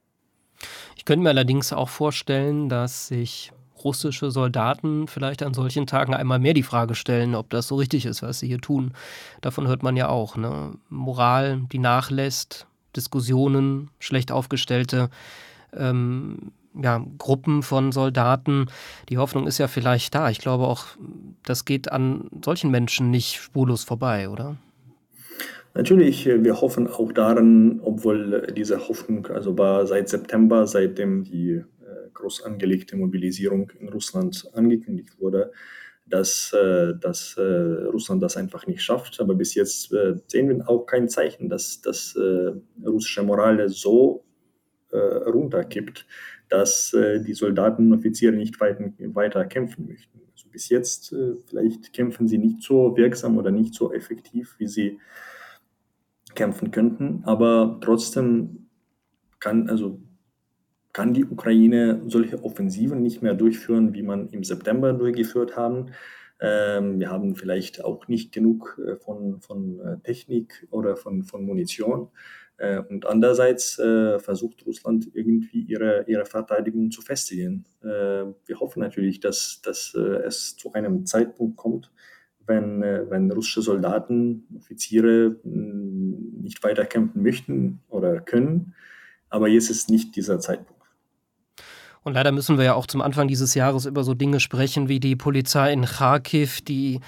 Ich 0.96 1.04
könnte 1.04 1.22
mir 1.22 1.30
allerdings 1.30 1.72
auch 1.72 1.88
vorstellen, 1.88 2.68
dass 2.68 3.08
sich 3.08 3.52
russische 3.84 4.30
Soldaten 4.30 5.06
vielleicht 5.06 5.42
an 5.42 5.54
solchen 5.54 5.86
Tagen 5.86 6.14
einmal 6.14 6.38
mehr 6.38 6.54
die 6.54 6.62
Frage 6.62 6.94
stellen, 6.94 7.34
ob 7.34 7.50
das 7.50 7.68
so 7.68 7.76
richtig 7.76 8.06
ist, 8.06 8.22
was 8.22 8.40
sie 8.40 8.48
hier 8.48 8.60
tun. 8.60 8.92
Davon 9.40 9.66
hört 9.66 9.82
man 9.82 9.96
ja 9.96 10.08
auch. 10.08 10.36
Ne? 10.36 10.72
Moral, 10.88 11.62
die 11.72 11.78
nachlässt, 11.78 12.66
Diskussionen, 12.96 13.90
schlecht 13.98 14.32
aufgestellte 14.32 15.10
ähm, 15.76 16.52
ja, 16.74 17.04
Gruppen 17.18 17.62
von 17.62 17.92
Soldaten. 17.92 18.66
Die 19.08 19.18
Hoffnung 19.18 19.46
ist 19.46 19.58
ja 19.58 19.68
vielleicht 19.68 20.14
da. 20.14 20.30
Ich 20.30 20.38
glaube 20.38 20.64
auch, 20.64 20.86
das 21.44 21.64
geht 21.64 21.90
an 21.90 22.28
solchen 22.44 22.70
Menschen 22.70 23.10
nicht 23.10 23.36
spurlos 23.36 23.84
vorbei, 23.84 24.28
oder? 24.28 24.56
Natürlich, 25.74 26.26
äh, 26.26 26.42
wir 26.42 26.60
hoffen 26.60 26.88
auch 26.88 27.12
daran, 27.12 27.80
obwohl 27.82 28.34
äh, 28.34 28.52
diese 28.52 28.88
Hoffnung 28.88 29.26
also 29.26 29.56
war 29.56 29.86
seit 29.86 30.08
September, 30.08 30.66
seitdem 30.66 31.24
die 31.24 31.62
groß 32.14 32.44
angelegte 32.44 32.96
Mobilisierung 32.96 33.70
in 33.78 33.88
Russland 33.88 34.48
angekündigt 34.54 35.20
wurde, 35.20 35.52
dass, 36.06 36.54
dass 37.00 37.38
Russland 37.38 38.22
das 38.22 38.36
einfach 38.36 38.66
nicht 38.66 38.82
schafft. 38.82 39.20
Aber 39.20 39.34
bis 39.34 39.54
jetzt 39.54 39.94
sehen 40.26 40.48
wir 40.48 40.68
auch 40.68 40.84
kein 40.86 41.08
Zeichen, 41.08 41.48
dass 41.48 41.80
das 41.80 42.16
russische 42.84 43.22
Moral 43.22 43.68
so 43.68 44.24
runterkippt, 44.92 46.06
dass 46.48 46.90
die 46.92 47.34
Soldaten 47.34 47.92
und 47.92 47.98
Offiziere 47.98 48.34
nicht 48.34 48.58
weiter, 48.60 48.92
weiter 49.14 49.44
kämpfen 49.44 49.86
möchten. 49.86 50.20
Also 50.32 50.48
bis 50.48 50.68
jetzt 50.68 51.14
vielleicht 51.46 51.92
kämpfen 51.92 52.26
sie 52.26 52.38
nicht 52.38 52.62
so 52.62 52.96
wirksam 52.96 53.38
oder 53.38 53.52
nicht 53.52 53.74
so 53.74 53.92
effektiv, 53.92 54.56
wie 54.58 54.66
sie 54.66 54.98
kämpfen 56.34 56.72
könnten. 56.72 57.22
Aber 57.24 57.78
trotzdem 57.80 58.66
kann, 59.38 59.70
also 59.70 60.00
kann 60.92 61.14
die 61.14 61.24
Ukraine 61.24 62.02
solche 62.06 62.42
Offensiven 62.42 63.02
nicht 63.02 63.22
mehr 63.22 63.34
durchführen, 63.34 63.94
wie 63.94 64.02
man 64.02 64.28
im 64.30 64.44
September 64.44 64.92
durchgeführt 64.92 65.56
haben. 65.56 65.92
Ähm, 66.40 66.98
wir 66.98 67.10
haben 67.10 67.36
vielleicht 67.36 67.84
auch 67.84 68.08
nicht 68.08 68.32
genug 68.32 68.80
äh, 68.84 68.96
von, 68.96 69.40
von 69.40 69.78
äh, 69.80 69.98
Technik 69.98 70.66
oder 70.70 70.96
von, 70.96 71.22
von 71.24 71.44
Munition. 71.44 72.08
Äh, 72.56 72.80
und 72.80 73.06
andererseits 73.06 73.74
versucht 73.74 74.66
Russland 74.66 75.10
irgendwie 75.14 75.60
ihre, 75.62 76.04
ihre 76.06 76.26
Verteidigung 76.26 76.90
zu 76.90 77.02
festigen. 77.02 77.64
Wir 77.82 78.60
hoffen 78.60 78.80
natürlich, 78.80 79.20
dass, 79.20 79.60
dass 79.62 79.94
es 79.94 80.56
zu 80.56 80.72
einem 80.72 81.06
Zeitpunkt 81.06 81.56
kommt, 81.56 81.90
wenn, 82.46 82.82
wenn 82.82 83.30
russische 83.30 83.62
Soldaten, 83.62 84.46
Offiziere 84.56 85.36
hm, 85.42 86.40
nicht 86.42 86.62
weiter 86.62 86.84
kämpfen 86.84 87.22
möchten 87.22 87.80
oder 87.88 88.20
können. 88.20 88.74
Aber 89.30 89.48
jetzt 89.48 89.70
ist 89.70 89.88
nicht 89.88 90.16
dieser 90.16 90.40
Zeitpunkt. 90.40 90.79
Und 92.02 92.14
leider 92.14 92.32
müssen 92.32 92.56
wir 92.56 92.64
ja 92.64 92.74
auch 92.74 92.86
zum 92.86 93.02
Anfang 93.02 93.28
dieses 93.28 93.54
Jahres 93.54 93.86
über 93.86 94.04
so 94.04 94.14
Dinge 94.14 94.40
sprechen 94.40 94.88
wie 94.88 95.00
die 95.00 95.16
Polizei 95.16 95.72
in 95.72 95.84
Kharkiv, 95.84 96.62
die 96.62 97.00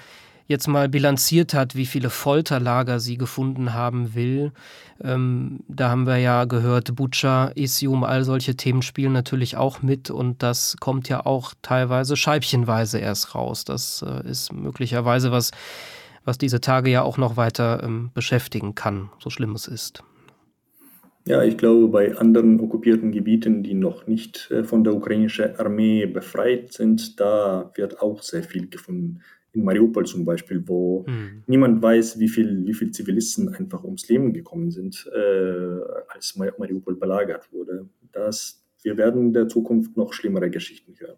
jetzt 0.47 0.67
mal 0.67 0.89
bilanziert 0.89 1.53
hat, 1.53 1.75
wie 1.75 1.85
viele 1.85 2.09
Folterlager 2.09 2.99
sie 2.99 3.17
gefunden 3.17 3.73
haben 3.73 4.13
will. 4.13 4.51
Ähm, 5.01 5.61
da 5.67 5.89
haben 5.89 6.05
wir 6.05 6.17
ja 6.17 6.45
gehört, 6.45 6.95
Butscha, 6.95 7.51
Isium, 7.55 8.03
all 8.03 8.23
solche 8.23 8.55
Themen 8.55 8.81
spielen 8.81 9.13
natürlich 9.13 9.57
auch 9.57 9.81
mit 9.81 10.09
und 10.11 10.43
das 10.43 10.75
kommt 10.79 11.09
ja 11.09 11.25
auch 11.25 11.53
teilweise 11.61 12.15
scheibchenweise 12.15 12.99
erst 12.99 13.35
raus. 13.35 13.63
Das 13.65 14.03
äh, 14.07 14.29
ist 14.29 14.51
möglicherweise 14.51 15.31
was, 15.31 15.51
was 16.25 16.37
diese 16.37 16.61
Tage 16.61 16.89
ja 16.89 17.01
auch 17.01 17.17
noch 17.17 17.37
weiter 17.37 17.81
ähm, 17.83 18.11
beschäftigen 18.13 18.75
kann, 18.75 19.09
so 19.19 19.29
schlimm 19.29 19.55
es 19.55 19.67
ist. 19.67 20.03
Ja, 21.25 21.41
ich 21.41 21.57
glaube, 21.57 21.87
bei 21.87 22.17
anderen 22.17 22.59
okkupierten 22.59 23.11
Gebieten, 23.11 23.63
die 23.63 23.75
noch 23.75 24.07
nicht 24.07 24.51
äh, 24.51 24.63
von 24.63 24.83
der 24.83 24.93
ukrainischen 24.93 25.55
Armee 25.55 26.05
befreit 26.05 26.73
sind, 26.73 27.19
da 27.19 27.71
wird 27.75 28.01
auch 28.01 28.21
sehr 28.21 28.43
viel 28.43 28.67
gefunden 28.67 29.21
in 29.53 29.63
Mariupol 29.63 30.05
zum 30.05 30.25
Beispiel, 30.25 30.67
wo 30.67 31.05
mhm. 31.07 31.43
niemand 31.45 31.81
weiß, 31.81 32.19
wie 32.19 32.27
viele 32.27 32.65
wie 32.65 32.73
viel 32.73 32.91
Zivilisten 32.91 33.53
einfach 33.53 33.83
ums 33.83 34.09
Leben 34.09 34.33
gekommen 34.33 34.71
sind, 34.71 35.07
äh, 35.13 35.79
als 36.09 36.35
Mariupol 36.35 36.95
belagert 36.95 37.53
wurde. 37.53 37.87
Das, 38.11 38.63
wir 38.81 38.97
werden 38.97 39.27
in 39.27 39.33
der 39.33 39.47
Zukunft 39.47 39.95
noch 39.95 40.11
schlimmere 40.11 40.49
Geschichten 40.49 40.95
hören. 40.97 41.17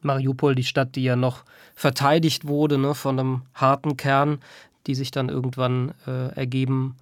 Mariupol, 0.00 0.56
die 0.56 0.64
Stadt, 0.64 0.96
die 0.96 1.04
ja 1.04 1.14
noch 1.14 1.44
verteidigt 1.76 2.48
wurde 2.48 2.78
ne, 2.78 2.94
von 2.94 3.18
einem 3.18 3.42
harten 3.54 3.96
Kern, 3.96 4.40
die 4.88 4.96
sich 4.96 5.12
dann 5.12 5.28
irgendwann 5.28 5.94
äh, 6.06 6.34
ergeben 6.34 6.96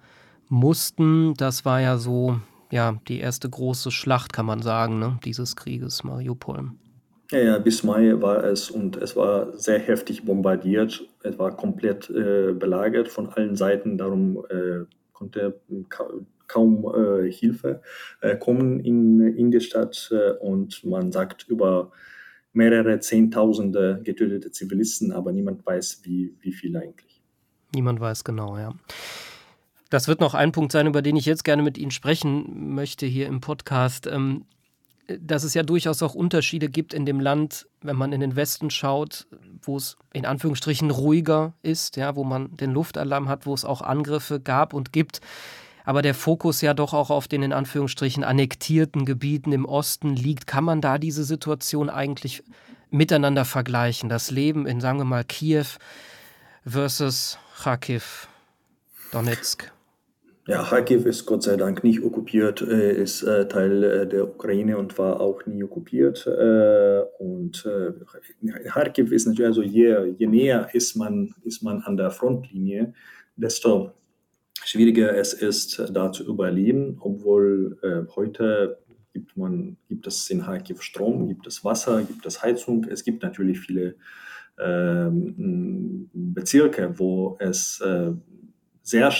mussten. 0.51 1.33
Das 1.35 1.65
war 1.65 1.81
ja 1.81 1.97
so 1.97 2.39
ja, 2.71 2.99
die 3.07 3.19
erste 3.19 3.49
große 3.49 3.91
Schlacht, 3.91 4.33
kann 4.33 4.45
man 4.45 4.61
sagen, 4.61 4.99
ne, 4.99 5.19
dieses 5.25 5.55
Krieges, 5.55 6.03
Mariupol. 6.03 6.71
Ja, 7.31 7.39
ja, 7.39 7.57
bis 7.59 7.83
Mai 7.83 8.21
war 8.21 8.43
es 8.43 8.69
und 8.69 8.97
es 8.97 9.15
war 9.15 9.57
sehr 9.57 9.79
heftig 9.79 10.25
bombardiert. 10.25 11.07
Es 11.23 11.39
war 11.39 11.55
komplett 11.55 12.09
äh, 12.09 12.53
belagert 12.53 13.07
von 13.07 13.29
allen 13.29 13.55
Seiten. 13.55 13.97
Darum 13.97 14.43
äh, 14.49 14.85
konnte 15.13 15.61
ka 15.89 16.07
kaum 16.47 16.85
äh, 16.93 17.31
Hilfe 17.31 17.81
äh, 18.19 18.35
kommen 18.35 18.81
in, 18.81 19.21
in 19.21 19.51
die 19.51 19.61
Stadt. 19.61 20.11
Äh, 20.11 20.31
und 20.45 20.83
man 20.83 21.13
sagt 21.13 21.47
über 21.47 21.91
mehrere 22.51 22.99
Zehntausende 22.99 24.01
getötete 24.03 24.51
Zivilisten, 24.51 25.13
aber 25.13 25.31
niemand 25.31 25.65
weiß, 25.65 26.01
wie, 26.03 26.35
wie 26.41 26.51
viele 26.51 26.81
eigentlich. 26.81 27.23
Niemand 27.73 28.01
weiß 28.01 28.25
genau, 28.25 28.57
ja. 28.57 28.73
Das 29.91 30.07
wird 30.07 30.21
noch 30.21 30.33
ein 30.33 30.53
Punkt 30.53 30.71
sein, 30.71 30.87
über 30.87 31.01
den 31.01 31.17
ich 31.17 31.25
jetzt 31.25 31.43
gerne 31.43 31.61
mit 31.61 31.77
Ihnen 31.77 31.91
sprechen 31.91 32.73
möchte 32.73 33.05
hier 33.05 33.27
im 33.27 33.41
Podcast. 33.41 34.07
Ähm, 34.07 34.45
dass 35.19 35.43
es 35.43 35.53
ja 35.53 35.63
durchaus 35.63 36.01
auch 36.01 36.15
Unterschiede 36.15 36.69
gibt 36.69 36.93
in 36.93 37.05
dem 37.05 37.19
Land, 37.19 37.67
wenn 37.81 37.97
man 37.97 38.13
in 38.13 38.21
den 38.21 38.37
Westen 38.37 38.69
schaut, 38.69 39.27
wo 39.61 39.75
es 39.75 39.97
in 40.13 40.25
Anführungsstrichen 40.25 40.89
ruhiger 40.91 41.53
ist, 41.61 41.97
ja, 41.97 42.15
wo 42.15 42.23
man 42.23 42.55
den 42.55 42.71
Luftalarm 42.71 43.27
hat, 43.27 43.45
wo 43.45 43.53
es 43.53 43.65
auch 43.65 43.81
Angriffe 43.81 44.39
gab 44.39 44.73
und 44.73 44.93
gibt. 44.93 45.19
Aber 45.83 46.01
der 46.01 46.13
Fokus 46.13 46.61
ja 46.61 46.73
doch 46.73 46.93
auch 46.93 47.09
auf 47.09 47.27
den 47.27 47.43
in 47.43 47.51
Anführungsstrichen 47.51 48.23
annektierten 48.23 49.05
Gebieten 49.05 49.51
im 49.51 49.65
Osten 49.65 50.15
liegt. 50.15 50.47
Kann 50.47 50.63
man 50.63 50.79
da 50.79 50.99
diese 50.99 51.25
Situation 51.25 51.89
eigentlich 51.89 52.43
miteinander 52.91 53.43
vergleichen? 53.43 54.07
Das 54.07 54.31
Leben 54.31 54.67
in, 54.67 54.79
sagen 54.79 54.99
wir 54.99 55.05
mal, 55.05 55.25
Kiew 55.25 55.65
versus 56.63 57.39
Kharkiv, 57.61 58.29
Donetsk. 59.11 59.73
Ja, 60.47 60.63
Kharkiv 60.63 61.05
ist 61.05 61.27
Gott 61.27 61.43
sei 61.43 61.55
Dank 61.55 61.83
nicht 61.83 62.01
okkupiert, 62.01 62.61
äh, 62.63 62.93
ist 62.93 63.21
äh, 63.21 63.47
Teil 63.47 63.83
äh, 63.83 64.07
der 64.07 64.27
Ukraine 64.27 64.77
und 64.79 64.97
war 64.97 65.21
auch 65.21 65.45
nie 65.45 65.63
okkupiert. 65.63 66.25
Und 67.19 67.67
Kharkiv 68.65 69.11
ist 69.11 69.27
natürlich, 69.27 69.47
also 69.47 69.61
je, 69.61 70.15
je 70.17 70.27
näher 70.27 70.69
ist 70.73 70.95
man, 70.95 71.35
ist 71.43 71.61
man 71.61 71.81
an 71.81 71.95
der 71.95 72.09
Frontlinie, 72.09 72.93
desto 73.35 73.91
schwieriger 74.63 75.15
es 75.15 75.33
ist, 75.33 75.83
da 75.93 76.11
zu 76.11 76.25
überleben, 76.25 76.97
obwohl 77.01 77.77
heute 78.15 78.79
gibt, 79.13 79.37
man, 79.37 79.77
gibt 79.89 80.07
es 80.07 80.29
in 80.29 80.41
Kharkiv 80.41 80.81
Strom, 80.81 81.27
gibt 81.27 81.45
es 81.45 81.63
Wasser, 81.63 82.01
gibt 82.01 82.25
es 82.25 82.41
Heizung. 82.41 82.85
Es 82.85 83.03
gibt 83.03 83.21
natürlich 83.21 83.59
viele 83.59 83.95
ähm, 84.59 86.09
Bezirke, 86.13 86.97
wo 86.97 87.37
es 87.39 87.81
sehr, 88.81 89.11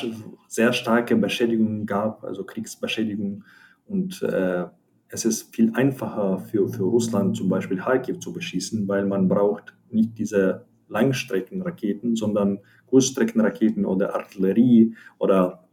sehr 0.47 0.73
starke 0.73 1.15
Beschädigungen 1.15 1.85
gab, 1.85 2.23
also 2.23 2.43
Kriegsbeschädigungen. 2.43 3.45
Und 3.85 4.21
äh, 4.23 4.65
es 5.09 5.25
ist 5.25 5.53
viel 5.53 5.73
einfacher 5.75 6.39
für, 6.39 6.69
für 6.69 6.83
Russland 6.83 7.35
zum 7.35 7.49
Beispiel 7.49 7.77
Kharkiv 7.77 8.19
zu 8.19 8.33
beschießen, 8.33 8.87
weil 8.87 9.05
man 9.05 9.27
braucht 9.27 9.75
nicht 9.89 10.17
diese 10.17 10.65
Langstreckenraketen, 10.87 12.15
sondern 12.15 12.59
Kurzstreckenraketen 12.87 13.85
oder 13.85 14.15
Artillerie 14.15 14.95
oder 15.17 15.67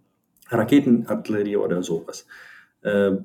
Raketenartillerie 0.48 1.56
oder 1.56 1.82
sowas. 1.82 2.26
Äh, 2.82 3.16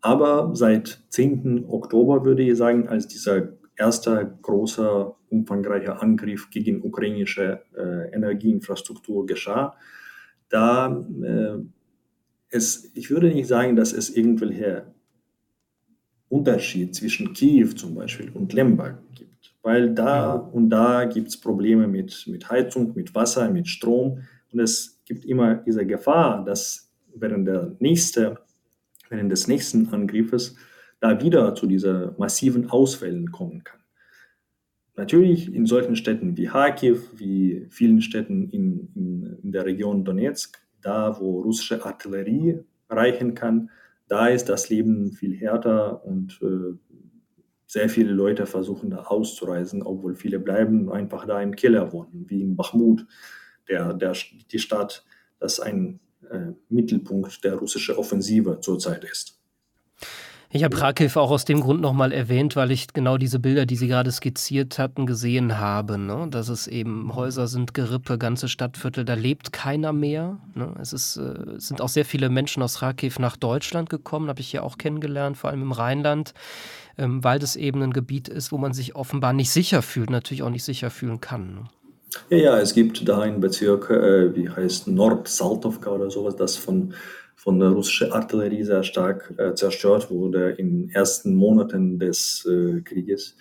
aber 0.00 0.50
seit 0.54 1.02
10. 1.10 1.66
Oktober 1.68 2.24
würde 2.24 2.42
ich 2.42 2.56
sagen, 2.56 2.88
als 2.88 3.06
dieser 3.06 3.50
erste 3.76 4.38
große, 4.42 5.12
umfangreiche 5.28 6.00
Angriff 6.00 6.50
gegen 6.50 6.82
ukrainische 6.82 7.62
äh, 7.76 8.14
Energieinfrastruktur 8.14 9.26
geschah, 9.26 9.76
da 10.50 11.04
äh, 11.22 11.64
es, 12.50 12.90
ich 12.94 13.10
würde 13.10 13.28
nicht 13.28 13.48
sagen, 13.48 13.76
dass 13.76 13.92
es 13.92 14.10
irgendwelche 14.10 14.92
Unterschied 16.28 16.94
zwischen 16.94 17.32
Kiew 17.32 17.70
zum 17.74 17.94
Beispiel 17.94 18.30
und 18.34 18.52
Lemberg 18.52 18.98
gibt, 19.14 19.54
weil 19.62 19.94
da 19.94 20.34
und 20.34 20.70
da 20.70 21.04
gibt 21.04 21.28
es 21.28 21.40
Probleme 21.40 21.88
mit, 21.88 22.24
mit 22.26 22.50
Heizung, 22.50 22.92
mit 22.94 23.14
Wasser, 23.14 23.50
mit 23.50 23.66
Strom. 23.66 24.22
Und 24.52 24.60
es 24.60 25.00
gibt 25.04 25.24
immer 25.24 25.56
diese 25.56 25.86
Gefahr, 25.86 26.44
dass 26.44 26.92
während, 27.14 27.46
der 27.48 27.76
nächste, 27.78 28.38
während 29.08 29.30
des 29.32 29.48
nächsten 29.48 29.88
Angriffes 29.92 30.56
da 31.00 31.20
wieder 31.20 31.54
zu 31.54 31.66
diesen 31.66 32.10
massiven 32.18 32.68
Ausfällen 32.70 33.30
kommen 33.30 33.64
kann. 33.64 33.79
Natürlich 35.00 35.50
in 35.54 35.64
solchen 35.64 35.96
Städten 35.96 36.36
wie 36.36 36.44
Kharkiv, 36.44 37.08
wie 37.16 37.66
vielen 37.70 38.02
Städten 38.02 38.50
in, 38.50 38.92
in, 38.94 39.38
in 39.42 39.50
der 39.50 39.64
Region 39.64 40.04
Donetsk, 40.04 40.58
da 40.82 41.18
wo 41.18 41.40
russische 41.40 41.82
Artillerie 41.86 42.58
reichen 42.90 43.32
kann, 43.34 43.70
da 44.08 44.26
ist 44.26 44.50
das 44.50 44.68
Leben 44.68 45.12
viel 45.12 45.34
härter 45.34 46.04
und 46.04 46.38
äh, 46.42 46.76
sehr 47.64 47.88
viele 47.88 48.12
Leute 48.12 48.44
versuchen 48.44 48.90
da 48.90 49.04
auszureisen, 49.04 49.82
obwohl 49.82 50.16
viele 50.16 50.38
bleiben 50.38 50.92
einfach 50.92 51.24
da 51.24 51.40
im 51.40 51.56
Keller 51.56 51.94
wohnen, 51.94 52.26
wie 52.28 52.42
in 52.42 52.54
Bachmut, 52.54 53.06
der, 53.70 53.94
der, 53.94 54.14
die 54.52 54.58
Stadt, 54.58 55.06
das 55.38 55.60
ein 55.60 56.00
äh, 56.30 56.52
Mittelpunkt 56.68 57.42
der 57.42 57.54
russischen 57.54 57.96
Offensive 57.96 58.60
zurzeit 58.60 59.04
ist. 59.04 59.39
Ich 60.52 60.64
habe 60.64 60.76
Kharkiv 60.76 61.16
auch 61.16 61.30
aus 61.30 61.44
dem 61.44 61.60
Grund 61.60 61.80
nochmal 61.80 62.10
erwähnt, 62.10 62.56
weil 62.56 62.72
ich 62.72 62.92
genau 62.92 63.18
diese 63.18 63.38
Bilder, 63.38 63.66
die 63.66 63.76
Sie 63.76 63.86
gerade 63.86 64.10
skizziert 64.10 64.80
hatten, 64.80 65.06
gesehen 65.06 65.58
habe. 65.58 65.96
Ne? 65.96 66.26
Dass 66.28 66.48
es 66.48 66.66
eben 66.66 67.14
Häuser 67.14 67.46
sind, 67.46 67.72
Gerippe, 67.72 68.18
ganze 68.18 68.48
Stadtviertel, 68.48 69.04
da 69.04 69.14
lebt 69.14 69.52
keiner 69.52 69.92
mehr. 69.92 70.38
Ne? 70.56 70.74
Es, 70.80 70.92
ist, 70.92 71.18
äh, 71.18 71.58
sind 71.58 71.80
auch 71.80 71.88
sehr 71.88 72.04
viele 72.04 72.30
Menschen 72.30 72.64
aus 72.64 72.80
Kharkiv 72.80 73.20
nach 73.20 73.36
Deutschland 73.36 73.90
gekommen, 73.90 74.28
habe 74.28 74.40
ich 74.40 74.50
hier 74.50 74.64
auch 74.64 74.76
kennengelernt, 74.76 75.36
vor 75.36 75.50
allem 75.50 75.62
im 75.62 75.70
Rheinland, 75.70 76.34
ähm, 76.98 77.22
weil 77.22 77.38
das 77.38 77.54
eben 77.54 77.80
ein 77.82 77.92
Gebiet 77.92 78.26
ist, 78.26 78.50
wo 78.50 78.58
man 78.58 78.72
sich 78.72 78.96
offenbar 78.96 79.32
nicht 79.32 79.52
sicher 79.52 79.82
fühlt, 79.82 80.10
natürlich 80.10 80.42
auch 80.42 80.50
nicht 80.50 80.64
sicher 80.64 80.90
fühlen 80.90 81.20
kann. 81.20 81.54
Ne? 81.54 81.62
Ja, 82.28 82.38
ja, 82.38 82.58
es 82.58 82.74
gibt 82.74 83.08
da 83.08 83.20
einen 83.20 83.38
Bezirk, 83.38 83.88
äh, 83.88 84.34
wie 84.34 84.48
heißt 84.48 84.88
Nord-Saltovka 84.88 85.90
oder 85.90 86.10
sowas, 86.10 86.34
das 86.34 86.56
von 86.56 86.92
von 87.42 87.58
der 87.58 87.70
russischen 87.70 88.12
Artillerie 88.12 88.64
sehr 88.64 88.82
stark 88.82 89.32
äh, 89.38 89.54
zerstört 89.54 90.10
wurde 90.10 90.50
in 90.50 90.68
den 90.68 90.90
ersten 90.90 91.34
Monaten 91.34 91.98
des 91.98 92.44
äh, 92.44 92.82
Krieges. 92.82 93.34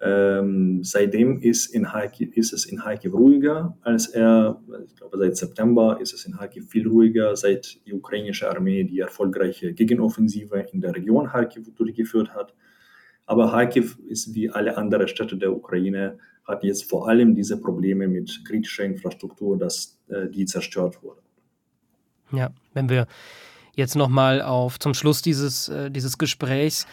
Ähm, 0.00 0.82
seitdem 0.82 1.40
ist, 1.40 1.66
in 1.66 1.84
Kharkiv, 1.84 2.36
ist 2.36 2.52
es 2.52 2.66
in 2.66 2.78
Kharkiv 2.78 3.14
ruhiger, 3.14 3.78
als 3.82 4.08
er, 4.08 4.60
ich 4.84 4.96
glaube 4.96 5.18
seit 5.18 5.36
September 5.36 6.00
ist 6.00 6.12
es 6.12 6.26
in 6.26 6.32
Kharkiv 6.32 6.68
viel 6.68 6.88
ruhiger, 6.88 7.36
seit 7.36 7.86
die 7.86 7.92
ukrainische 7.92 8.50
Armee 8.50 8.82
die 8.82 8.98
erfolgreiche 8.98 9.72
Gegenoffensive 9.72 10.66
in 10.72 10.80
der 10.80 10.96
Region 10.96 11.28
Kharkiv 11.28 11.72
durchgeführt 11.76 12.34
hat. 12.34 12.54
Aber 13.24 13.52
Kharkiv 13.52 13.96
ist 14.08 14.34
wie 14.34 14.50
alle 14.50 14.76
anderen 14.76 15.06
Städte 15.06 15.36
der 15.36 15.52
Ukraine, 15.52 16.18
hat 16.44 16.64
jetzt 16.64 16.90
vor 16.90 17.08
allem 17.08 17.36
diese 17.36 17.60
Probleme 17.60 18.08
mit 18.08 18.44
kritischer 18.44 18.82
Infrastruktur, 18.82 19.56
dass 19.56 20.02
äh, 20.08 20.28
die 20.28 20.44
zerstört 20.44 21.00
wurde. 21.04 21.22
Ja, 22.32 22.52
wenn 22.72 22.88
wir 22.88 23.06
jetzt 23.76 23.96
nochmal 23.96 24.42
auf 24.42 24.78
zum 24.78 24.94
Schluss 24.94 25.22
dieses, 25.22 25.68
äh, 25.68 25.90
dieses 25.90 26.18
Gesprächs 26.18 26.86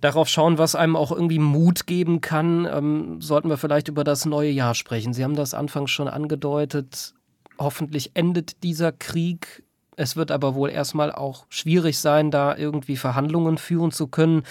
darauf 0.00 0.28
schauen, 0.28 0.58
was 0.58 0.74
einem 0.74 0.96
auch 0.96 1.10
irgendwie 1.10 1.38
Mut 1.38 1.86
geben 1.86 2.20
kann, 2.20 2.66
ähm, 2.66 3.20
sollten 3.22 3.48
wir 3.48 3.56
vielleicht 3.56 3.88
über 3.88 4.04
das 4.04 4.26
neue 4.26 4.50
Jahr 4.50 4.74
sprechen. 4.74 5.14
Sie 5.14 5.24
haben 5.24 5.36
das 5.36 5.54
anfangs 5.54 5.90
schon 5.90 6.08
angedeutet. 6.08 7.14
Hoffentlich 7.58 8.10
endet 8.14 8.62
dieser 8.62 8.92
Krieg. 8.92 9.64
Es 9.96 10.16
wird 10.16 10.30
aber 10.30 10.54
wohl 10.54 10.70
erstmal 10.70 11.10
auch 11.10 11.46
schwierig 11.48 11.98
sein, 11.98 12.30
da 12.30 12.56
irgendwie 12.56 12.96
Verhandlungen 12.96 13.56
führen 13.56 13.92
zu 13.92 14.08
können. 14.08 14.42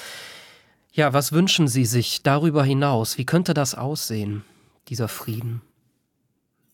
Ja, 0.92 1.14
was 1.14 1.32
wünschen 1.32 1.68
Sie 1.68 1.86
sich 1.86 2.24
darüber 2.24 2.64
hinaus? 2.64 3.18
Wie 3.18 3.26
könnte 3.26 3.54
das 3.54 3.76
aussehen, 3.76 4.44
dieser 4.88 5.08
Frieden? 5.08 5.62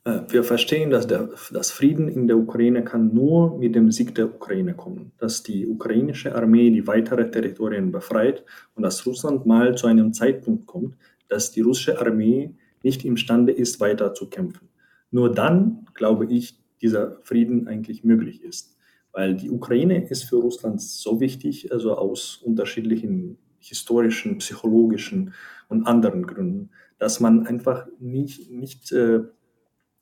Äh, 0.09 0.31
wir 0.31 0.43
verstehen, 0.43 0.89
dass 0.89 1.07
der 1.07 1.29
dass 1.51 1.71
Frieden 1.71 2.07
in 2.07 2.27
der 2.27 2.37
Ukraine 2.37 2.83
kann 2.83 3.13
nur 3.13 3.57
mit 3.57 3.75
dem 3.75 3.91
Sieg 3.91 4.15
der 4.15 4.25
Ukraine 4.25 4.73
kommen, 4.73 5.11
dass 5.17 5.43
die 5.43 5.67
ukrainische 5.67 6.35
Armee 6.35 6.69
die 6.71 6.87
weiteren 6.87 7.31
Territorien 7.31 7.91
befreit 7.91 8.43
und 8.75 8.83
dass 8.83 9.05
Russland 9.05 9.45
mal 9.45 9.75
zu 9.75 9.87
einem 9.87 10.13
Zeitpunkt 10.13 10.65
kommt, 10.65 10.95
dass 11.27 11.51
die 11.51 11.61
russische 11.61 11.99
Armee 11.99 12.55
nicht 12.83 13.05
imstande 13.05 13.51
ist, 13.51 13.79
weiter 13.79 14.13
zu 14.13 14.29
kämpfen. 14.29 14.69
Nur 15.11 15.33
dann, 15.33 15.85
glaube 15.93 16.25
ich, 16.25 16.59
dieser 16.81 17.17
Frieden 17.23 17.67
eigentlich 17.67 18.03
möglich 18.03 18.43
ist. 18.43 18.77
Weil 19.11 19.35
die 19.35 19.49
Ukraine 19.49 20.07
ist 20.07 20.23
für 20.23 20.37
Russland 20.37 20.81
so 20.81 21.19
wichtig, 21.19 21.71
also 21.71 21.97
aus 21.97 22.41
unterschiedlichen 22.43 23.37
historischen, 23.59 24.37
psychologischen 24.37 25.33
und 25.67 25.85
anderen 25.87 26.25
Gründen, 26.25 26.69
dass 26.99 27.19
man 27.19 27.45
einfach 27.45 27.87
nicht, 27.99 28.51
nicht 28.51 28.91
äh, 28.91 29.21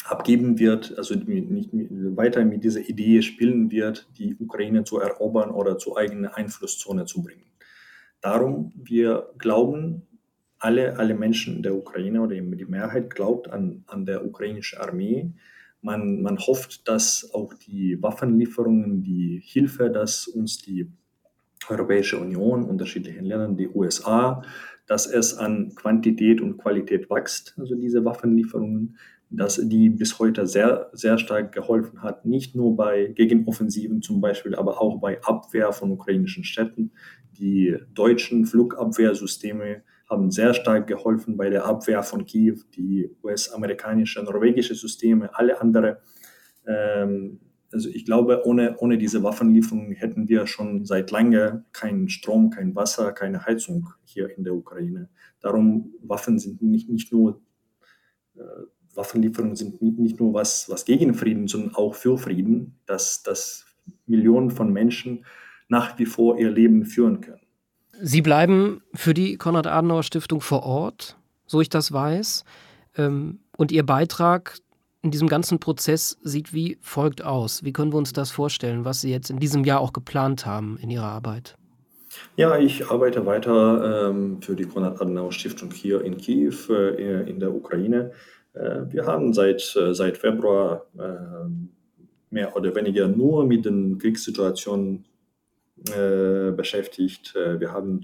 abgeben 0.06 0.60
wird, 0.60 0.98
also 0.98 1.16
nicht 1.16 1.70
weiter 1.72 2.46
mit 2.46 2.64
dieser 2.64 2.88
Idee 2.88 3.22
spielen 3.22 3.72
wird, 3.72 4.08
die 4.18 4.36
Ukraine 4.40 4.84
zu 4.84 5.00
erobern 5.00 5.52
oder 5.52 5.78
zu 5.78 5.98
eigener 5.98 6.38
Einflusszone 6.38 7.06
zu 7.06 7.24
bringen. 7.24 7.52
Darum, 8.22 8.72
wir 8.76 9.30
glauben, 9.38 10.04
alle, 10.60 10.98
alle 10.98 11.14
Menschen 11.14 11.62
der 11.62 11.76
Ukraine 11.76 12.22
oder 12.22 12.36
die 12.36 12.66
Mehrheit 12.66 13.14
glaubt 13.14 13.50
an, 13.50 13.84
an 13.88 14.06
der 14.06 14.26
ukrainischen 14.26 14.80
Armee. 14.80 15.32
Man, 15.82 16.22
man 16.22 16.40
hofft, 16.40 16.88
dass 16.88 17.30
auch 17.34 17.54
die 17.54 18.02
Waffenlieferungen, 18.02 19.04
die 19.04 19.42
Hilfe, 19.46 19.92
dass 19.92 20.28
uns 20.28 20.58
die 20.58 20.92
Europäische 21.70 22.18
Union, 22.18 22.64
unterschiedlichen 22.64 23.26
Ländern, 23.26 23.58
die 23.58 23.68
USA, 23.68 24.42
dass 24.88 25.06
es 25.06 25.38
an 25.38 25.76
Quantität 25.76 26.42
und 26.42 26.58
Qualität 26.58 27.10
wächst, 27.10 27.54
also 27.58 27.76
diese 27.76 28.04
Waffenlieferungen, 28.06 28.98
dass 29.30 29.60
die 29.62 29.90
bis 29.90 30.20
heute 30.20 30.48
sehr, 30.48 30.90
sehr 30.94 31.18
stark 31.18 31.52
geholfen 31.52 32.02
hat, 32.02 32.26
nicht 32.26 32.56
nur 32.56 32.76
bei 32.76 33.08
Gegenoffensiven 33.08 34.02
zum 34.02 34.22
Beispiel, 34.22 34.56
aber 34.56 34.82
auch 34.82 35.00
bei 35.00 35.22
Abwehr 35.24 35.74
von 35.74 35.92
ukrainischen 35.92 36.44
Städten. 36.44 36.92
Die 37.38 37.78
deutschen 37.94 38.46
Flugabwehrsysteme 38.46 39.84
haben 40.10 40.32
sehr 40.32 40.54
stark 40.54 40.88
geholfen 40.88 41.36
bei 41.36 41.50
der 41.50 41.66
Abwehr 41.66 42.04
von 42.04 42.26
Kiew, 42.26 42.60
die 42.76 43.10
US-amerikanische, 43.24 44.24
norwegische 44.24 44.76
Systeme, 44.76 45.36
alle 45.38 45.60
anderen. 45.60 45.98
Ähm, 46.66 47.40
also 47.72 47.90
ich 47.90 48.06
glaube, 48.06 48.44
ohne, 48.46 48.78
ohne 48.80 48.98
diese 48.98 49.24
Waffenlieferungen 49.24 49.92
hätten 49.92 50.30
wir 50.30 50.48
schon 50.48 50.86
seit 50.86 51.12
lange 51.12 51.66
keinen 51.74 52.08
Strom, 52.08 52.50
kein 52.50 52.76
Wasser, 52.76 53.12
keine 53.12 53.46
Heizung 53.46 53.90
hier 54.06 54.36
in 54.38 54.46
der 54.46 54.56
Ukraine. 54.56 55.10
Darum, 55.42 55.94
Waffen 56.02 56.40
sind 56.40 56.62
nicht, 56.62 56.90
nicht 56.90 57.12
nur 57.12 57.42
äh, 58.36 58.42
Waffenlieferungen 58.98 59.56
sind 59.56 59.82
nicht 59.82 60.20
nur 60.20 60.34
was, 60.34 60.70
was 60.70 60.86
gegen 60.86 61.14
Frieden, 61.14 61.48
sondern 61.48 61.76
auch 61.76 61.96
für 61.96 62.18
Frieden, 62.18 62.76
dass, 62.86 63.24
dass 63.24 63.66
Millionen 64.06 64.52
von 64.52 64.74
Menschen 64.74 65.26
nach 65.70 65.98
wie 66.00 66.06
vor 66.06 66.38
ihr 66.38 66.50
Leben 66.50 66.86
führen 66.86 67.22
können. 67.22 67.42
Sie 68.02 68.22
bleiben 68.22 68.82
für 68.94 69.14
die 69.14 69.38
Konrad-Adenauer-Stiftung 69.38 70.42
vor 70.42 70.64
Ort, 70.64 71.18
so 71.46 71.62
ich 71.62 71.70
das 71.70 71.92
weiß. 71.92 72.44
Ähm, 72.98 73.40
und 73.58 73.72
Ihr 73.72 73.86
Beitrag 73.86 74.60
in 75.02 75.12
diesem 75.12 75.28
ganzen 75.28 75.60
Prozess 75.60 76.18
sieht 76.22 76.54
wie 76.54 76.78
folgt 76.82 77.24
aus. 77.24 77.64
Wie 77.64 77.74
können 77.74 77.92
wir 77.92 77.98
uns 77.98 78.14
das 78.14 78.32
vorstellen, 78.32 78.86
was 78.86 79.02
Sie 79.02 79.12
jetzt 79.12 79.30
in 79.30 79.40
diesem 79.40 79.64
Jahr 79.64 79.80
auch 79.80 79.94
geplant 79.94 80.46
haben 80.46 80.78
in 80.82 80.90
Ihrer 80.90 81.06
Arbeit? 81.08 81.56
Ja, 82.36 82.58
ich 82.58 82.90
arbeite 82.90 83.26
weiter 83.26 84.10
ähm, 84.10 84.42
für 84.42 84.56
die 84.56 84.66
Konrad-Adenauer-Stiftung 84.66 85.72
hier 85.72 86.02
in 86.04 86.18
Kiew, 86.18 86.54
äh, 86.70 87.30
in 87.30 87.40
der 87.40 87.54
Ukraine. 87.54 88.12
Äh, 88.58 88.92
wir 88.92 89.06
haben 89.06 89.34
seit, 89.34 89.76
äh, 89.76 89.94
seit 89.94 90.18
Februar 90.18 90.86
äh, 90.98 91.50
mehr 92.30 92.56
oder 92.56 92.76
weniger 92.76 93.08
nur 93.08 93.46
mit 93.46 93.66
den 93.66 93.98
Kriegssituationen 93.98 95.06
beschäftigt. 96.58 97.36
Wir 97.36 97.72
haben 97.72 98.02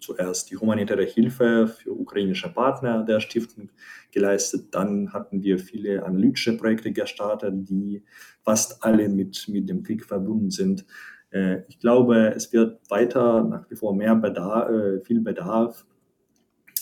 zuerst 0.00 0.50
die 0.50 0.56
humanitäre 0.56 1.04
Hilfe 1.04 1.68
für 1.68 1.92
ukrainische 1.92 2.52
Partner 2.52 3.04
der 3.04 3.20
Stiftung 3.20 3.70
geleistet. 4.10 4.74
Dann 4.74 5.12
hatten 5.12 5.40
wir 5.44 5.60
viele 5.60 6.04
analytische 6.04 6.56
Projekte 6.56 6.90
gestartet, 6.90 7.54
die 7.70 8.02
fast 8.42 8.82
alle 8.82 9.08
mit, 9.08 9.46
mit 9.48 9.68
dem 9.68 9.84
Krieg 9.84 10.04
verbunden 10.04 10.50
sind. 10.50 10.84
Ich 11.68 11.78
glaube, 11.78 12.34
es 12.34 12.52
wird 12.52 12.80
weiter 12.90 13.44
nach 13.44 13.70
wie 13.70 13.76
vor 13.76 13.94
mehr 13.94 14.16
Bedarf, 14.16 15.06
viel 15.06 15.20
Bedarf 15.20 15.86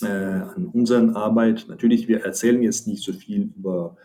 äh, 0.01 0.07
an 0.07 0.67
unseren 0.73 1.15
Arbeit. 1.15 1.65
Natürlich, 1.67 2.07
wir 2.07 2.23
erzählen 2.25 2.61
jetzt 2.61 2.87
nicht 2.87 3.03
so 3.03 3.13
viel 3.13 3.51
über 3.55 3.97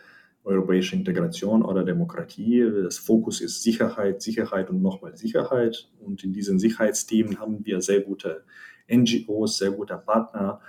europäische 0.43 0.95
Integration 0.95 1.63
oder 1.63 1.83
Demokratie. 1.83 2.63
Das 2.83 2.97
Fokus 2.97 3.41
ist 3.41 3.63
Sicherheit, 3.63 4.21
Sicherheit 4.21 4.69
und 4.69 4.81
nochmal 4.81 5.17
Sicherheit. 5.17 5.89
Und 5.99 6.23
in 6.23 6.33
diesen 6.33 6.59
Sicherheitsthemen 6.59 7.39
haben 7.39 7.65
wir 7.65 7.81
sehr 7.81 8.01
gute 8.01 8.43
NGOs, 8.87 9.57
sehr 9.57 9.71
gute 9.71 9.97
Partner, 9.97 10.61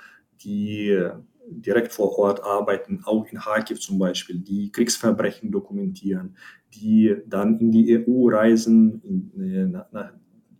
die 0.42 0.98
direkt 1.48 1.92
vor 1.92 2.18
Ort 2.18 2.42
arbeiten, 2.42 3.02
auch 3.04 3.26
in 3.30 3.38
Kharkiv 3.38 3.80
zum 3.80 3.98
Beispiel, 3.98 4.38
die 4.38 4.70
Kriegsverbrechen 4.72 5.50
dokumentieren, 5.50 6.36
die 6.74 7.16
dann 7.26 7.58
in 7.58 7.70
die 7.70 7.98
EU 7.98 8.28
reisen, 8.28 9.00
in, 9.04 9.74
äh, 9.94 10.08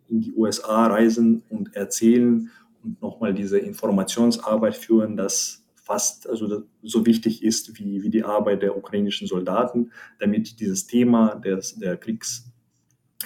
in 0.09 0.21
die 0.21 0.33
USA 0.35 0.87
reisen 0.87 1.43
und 1.49 1.75
erzählen 1.75 2.51
und 2.87 3.03
nochmal 3.03 3.35
diese 3.35 3.59
Informationsarbeit 3.59 4.77
führen, 4.77 5.17
das 5.17 5.67
fast 5.75 6.29
also 6.29 6.65
so 6.83 7.07
wichtig 7.07 7.43
ist 7.45 7.79
wie, 7.79 8.03
wie 8.03 8.11
die 8.11 8.25
Arbeit 8.25 8.63
der 8.63 8.77
ukrainischen 8.77 9.27
Soldaten, 9.27 9.93
damit 10.19 10.61
dieses 10.61 10.87
Thema 10.87 11.35
des, 11.37 11.77
der 11.77 11.97
Kriegs, 11.97 12.51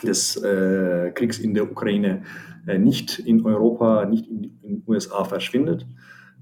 des 0.03 0.37
äh, 0.37 1.13
Kriegs 1.15 1.39
in 1.39 1.55
der 1.55 1.71
Ukraine 1.71 2.25
äh, 2.67 2.79
nicht 2.79 3.19
in 3.19 3.45
Europa, 3.45 4.05
nicht 4.07 4.27
in 4.27 4.43
den 4.63 4.83
USA 4.87 5.25
verschwindet. 5.25 5.87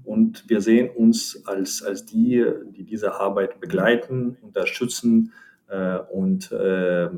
Und 0.03 0.49
wir 0.49 0.61
sehen 0.61 0.89
uns 0.89 1.45
als, 1.45 1.83
als 1.83 2.05
die, 2.05 2.43
die 2.71 2.83
diese 2.83 3.13
Arbeit 3.15 3.59
begleiten, 3.59 4.37
unterstützen 4.41 5.31
äh, 5.67 5.99
und 6.11 6.51
äh, 6.51 7.09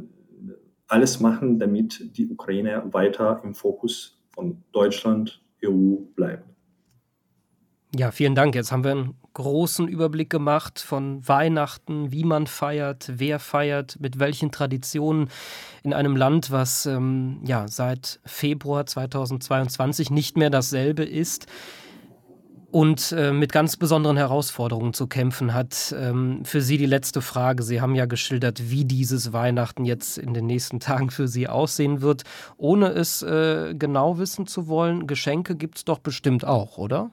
alles 0.88 1.20
machen, 1.20 1.58
damit 1.58 2.18
die 2.18 2.28
Ukraine 2.28 2.84
weiter 2.92 3.42
im 3.44 3.56
Fokus 3.56 4.22
von 4.30 4.64
Deutschland 4.74 5.41
EU 5.66 5.98
bleibt. 6.16 6.46
Ja, 7.94 8.12
vielen 8.12 8.36
Dank. 8.36 8.56
Jetzt 8.56 8.72
haben 8.72 8.86
wir 8.86 8.92
einen 8.92 9.16
großen 9.34 9.88
Überblick 9.88 10.30
gemacht 10.30 10.80
von 10.80 11.28
Weihnachten, 11.28 12.12
wie 12.12 12.24
man 12.24 12.48
feiert, 12.48 13.12
wer 13.16 13.38
feiert, 13.40 13.98
mit 14.00 14.18
welchen 14.20 14.52
Traditionen 14.52 15.30
in 15.84 15.94
einem 15.94 16.16
Land, 16.16 16.52
was 16.52 16.86
ähm, 16.86 17.42
ja 17.44 17.68
seit 17.68 18.22
Februar 18.26 18.86
2022 18.86 20.10
nicht 20.10 20.38
mehr 20.38 20.50
dasselbe 20.50 21.04
ist 21.04 21.48
und 22.72 23.14
äh, 23.18 23.32
mit 23.32 23.52
ganz 23.52 23.78
besonderen 23.78 24.18
Herausforderungen 24.18 24.94
zu 24.94 25.08
kämpfen 25.08 25.54
hat. 25.54 25.94
Ähm, 25.98 26.44
für 26.46 26.62
Sie 26.62 26.78
die 26.78 26.86
letzte 26.86 27.22
Frage. 27.22 27.64
Sie 27.64 27.82
haben 27.82 27.96
ja 27.96 28.06
geschildert, 28.06 28.72
wie 28.72 28.86
dieses 28.86 29.34
Weihnachten 29.34 29.86
jetzt 29.86 30.18
in 30.18 30.34
den 30.34 30.46
nächsten 30.46 30.80
Tagen 30.82 31.12
für 31.12 31.28
Sie 31.28 31.48
aussehen 31.48 32.02
wird. 32.02 32.24
Ohne 32.58 32.90
es 32.90 33.22
äh, 33.22 33.76
genau 33.78 34.18
wissen 34.18 34.48
zu 34.48 34.68
wollen, 34.68 35.08
Geschenke 35.08 35.56
gibt 35.56 35.78
es 35.78 35.86
doch 35.86 36.00
bestimmt 36.00 36.46
auch, 36.46 36.78
oder? 36.78 37.12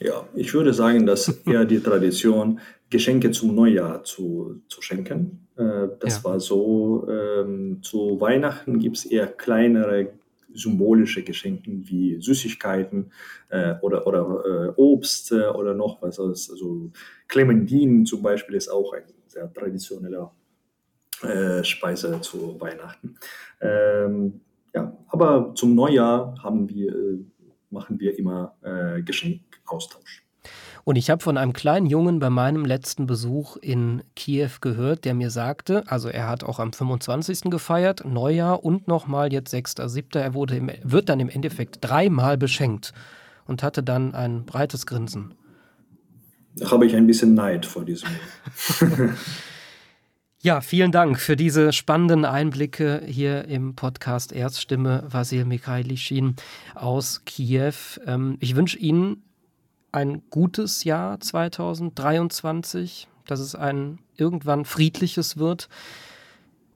Ja, 0.00 0.28
ich 0.34 0.52
würde 0.54 0.72
sagen, 0.72 1.06
dass 1.06 1.28
eher 1.46 1.64
die 1.64 1.80
Tradition, 1.80 2.60
Geschenke 2.90 3.30
zum 3.30 3.54
Neujahr 3.54 4.02
zu, 4.04 4.62
zu 4.68 4.82
schenken. 4.82 5.46
Äh, 5.56 5.88
das 6.00 6.18
ja. 6.18 6.24
war 6.24 6.40
so, 6.40 7.06
ähm, 7.08 7.80
zu 7.82 8.20
Weihnachten 8.20 8.78
gibt 8.78 8.96
es 8.96 9.04
eher 9.04 9.26
kleinere 9.26 10.10
symbolische 10.58 11.22
Geschenke 11.22 11.70
wie 11.70 12.20
Süßigkeiten 12.20 13.12
äh, 13.48 13.74
oder, 13.80 14.06
oder 14.06 14.44
äh, 14.44 14.72
Obst 14.76 15.32
äh, 15.32 15.46
oder 15.46 15.74
noch 15.74 16.02
was. 16.02 16.18
Also 16.18 16.90
Clementinen 17.28 18.04
zum 18.04 18.22
Beispiel 18.22 18.56
ist 18.56 18.68
auch 18.68 18.92
ein 18.92 19.04
sehr 19.26 19.52
traditioneller 19.52 20.32
äh, 21.22 21.64
Speise 21.64 22.20
zu 22.20 22.60
Weihnachten. 22.60 23.16
Ähm, 23.60 24.40
ja, 24.74 24.96
aber 25.08 25.52
zum 25.54 25.74
Neujahr 25.74 26.34
haben 26.42 26.68
wir, 26.68 26.94
äh, 26.94 27.18
machen 27.70 27.98
wir 27.98 28.18
immer 28.18 28.56
äh, 28.62 29.02
Geschenkaustausch. 29.02 30.27
Und 30.88 30.96
ich 30.96 31.10
habe 31.10 31.22
von 31.22 31.36
einem 31.36 31.52
kleinen 31.52 31.84
Jungen 31.84 32.18
bei 32.18 32.30
meinem 32.30 32.64
letzten 32.64 33.06
Besuch 33.06 33.58
in 33.58 34.02
Kiew 34.16 34.48
gehört, 34.62 35.04
der 35.04 35.12
mir 35.12 35.28
sagte, 35.28 35.84
also 35.86 36.08
er 36.08 36.30
hat 36.30 36.44
auch 36.44 36.58
am 36.58 36.72
25. 36.72 37.50
gefeiert, 37.50 38.06
Neujahr 38.06 38.64
und 38.64 38.88
nochmal 38.88 39.30
jetzt 39.30 39.50
6., 39.50 39.74
7. 39.84 40.08
Er 40.14 40.32
wurde 40.32 40.56
im, 40.56 40.70
wird 40.82 41.10
dann 41.10 41.20
im 41.20 41.28
Endeffekt 41.28 41.76
dreimal 41.82 42.38
beschenkt 42.38 42.94
und 43.44 43.62
hatte 43.62 43.82
dann 43.82 44.14
ein 44.14 44.46
breites 44.46 44.86
Grinsen. 44.86 45.34
Da 46.56 46.70
habe 46.70 46.86
ich 46.86 46.96
ein 46.96 47.06
bisschen 47.06 47.34
Neid 47.34 47.66
vor 47.66 47.84
diesem. 47.84 48.08
Ja, 50.40 50.60
vielen 50.60 50.92
Dank 50.92 51.18
für 51.18 51.34
diese 51.34 51.72
spannenden 51.72 52.24
Einblicke 52.24 53.02
hier 53.04 53.46
im 53.46 53.74
Podcast 53.74 54.32
Erzstimme 54.32 55.02
Vasil 55.08 55.44
Mikhailichin 55.44 56.36
aus 56.76 57.22
Kiew. 57.24 57.74
Ähm, 58.06 58.36
ich 58.38 58.54
wünsche 58.54 58.78
Ihnen 58.78 59.24
ein 59.92 60.22
gutes 60.30 60.84
Jahr 60.84 61.20
2023, 61.20 63.08
dass 63.26 63.40
es 63.40 63.54
ein 63.54 63.98
irgendwann 64.16 64.64
friedliches 64.64 65.36
wird 65.36 65.68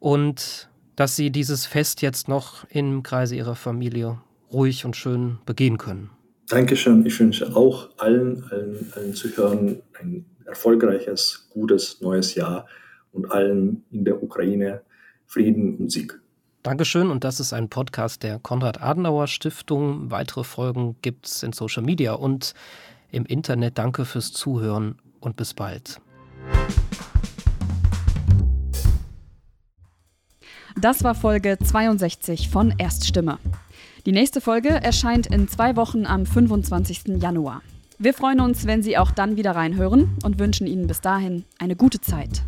und 0.00 0.68
dass 0.96 1.16
Sie 1.16 1.30
dieses 1.30 1.66
Fest 1.66 2.02
jetzt 2.02 2.28
noch 2.28 2.64
im 2.70 3.02
Kreise 3.02 3.36
Ihrer 3.36 3.54
Familie 3.54 4.18
ruhig 4.52 4.84
und 4.84 4.96
schön 4.96 5.38
begehen 5.46 5.78
können. 5.78 6.10
Dankeschön. 6.48 7.06
Ich 7.06 7.18
wünsche 7.18 7.56
auch 7.56 7.88
allen, 7.98 8.44
allen, 8.50 8.92
allen 8.94 9.14
Zuhörern 9.14 9.80
ein 10.00 10.26
erfolgreiches, 10.44 11.48
gutes 11.50 12.00
neues 12.00 12.34
Jahr 12.34 12.66
und 13.12 13.30
allen 13.30 13.84
in 13.90 14.04
der 14.04 14.22
Ukraine 14.22 14.82
Frieden 15.26 15.76
und 15.78 15.90
Sieg. 15.90 16.20
Dankeschön 16.62 17.10
und 17.10 17.24
das 17.24 17.40
ist 17.40 17.52
ein 17.52 17.68
Podcast 17.68 18.22
der 18.22 18.38
Konrad-Adenauer 18.38 19.26
Stiftung. 19.26 20.10
Weitere 20.10 20.44
Folgen 20.44 20.96
gibt 21.02 21.26
es 21.26 21.42
in 21.42 21.52
Social 21.52 21.82
Media 21.82 22.12
und 22.12 22.54
im 23.12 23.24
Internet. 23.24 23.78
Danke 23.78 24.04
fürs 24.04 24.32
Zuhören 24.32 24.96
und 25.20 25.36
bis 25.36 25.54
bald. 25.54 26.00
Das 30.80 31.04
war 31.04 31.14
Folge 31.14 31.58
62 31.62 32.48
von 32.48 32.74
Erststimme. 32.78 33.38
Die 34.04 34.12
nächste 34.12 34.40
Folge 34.40 34.70
erscheint 34.70 35.26
in 35.28 35.46
zwei 35.46 35.76
Wochen 35.76 36.06
am 36.06 36.26
25. 36.26 37.20
Januar. 37.22 37.62
Wir 37.98 38.14
freuen 38.14 38.40
uns, 38.40 38.66
wenn 38.66 38.82
Sie 38.82 38.98
auch 38.98 39.12
dann 39.12 39.36
wieder 39.36 39.54
reinhören 39.54 40.16
und 40.24 40.40
wünschen 40.40 40.66
Ihnen 40.66 40.88
bis 40.88 41.00
dahin 41.00 41.44
eine 41.58 41.76
gute 41.76 42.00
Zeit. 42.00 42.42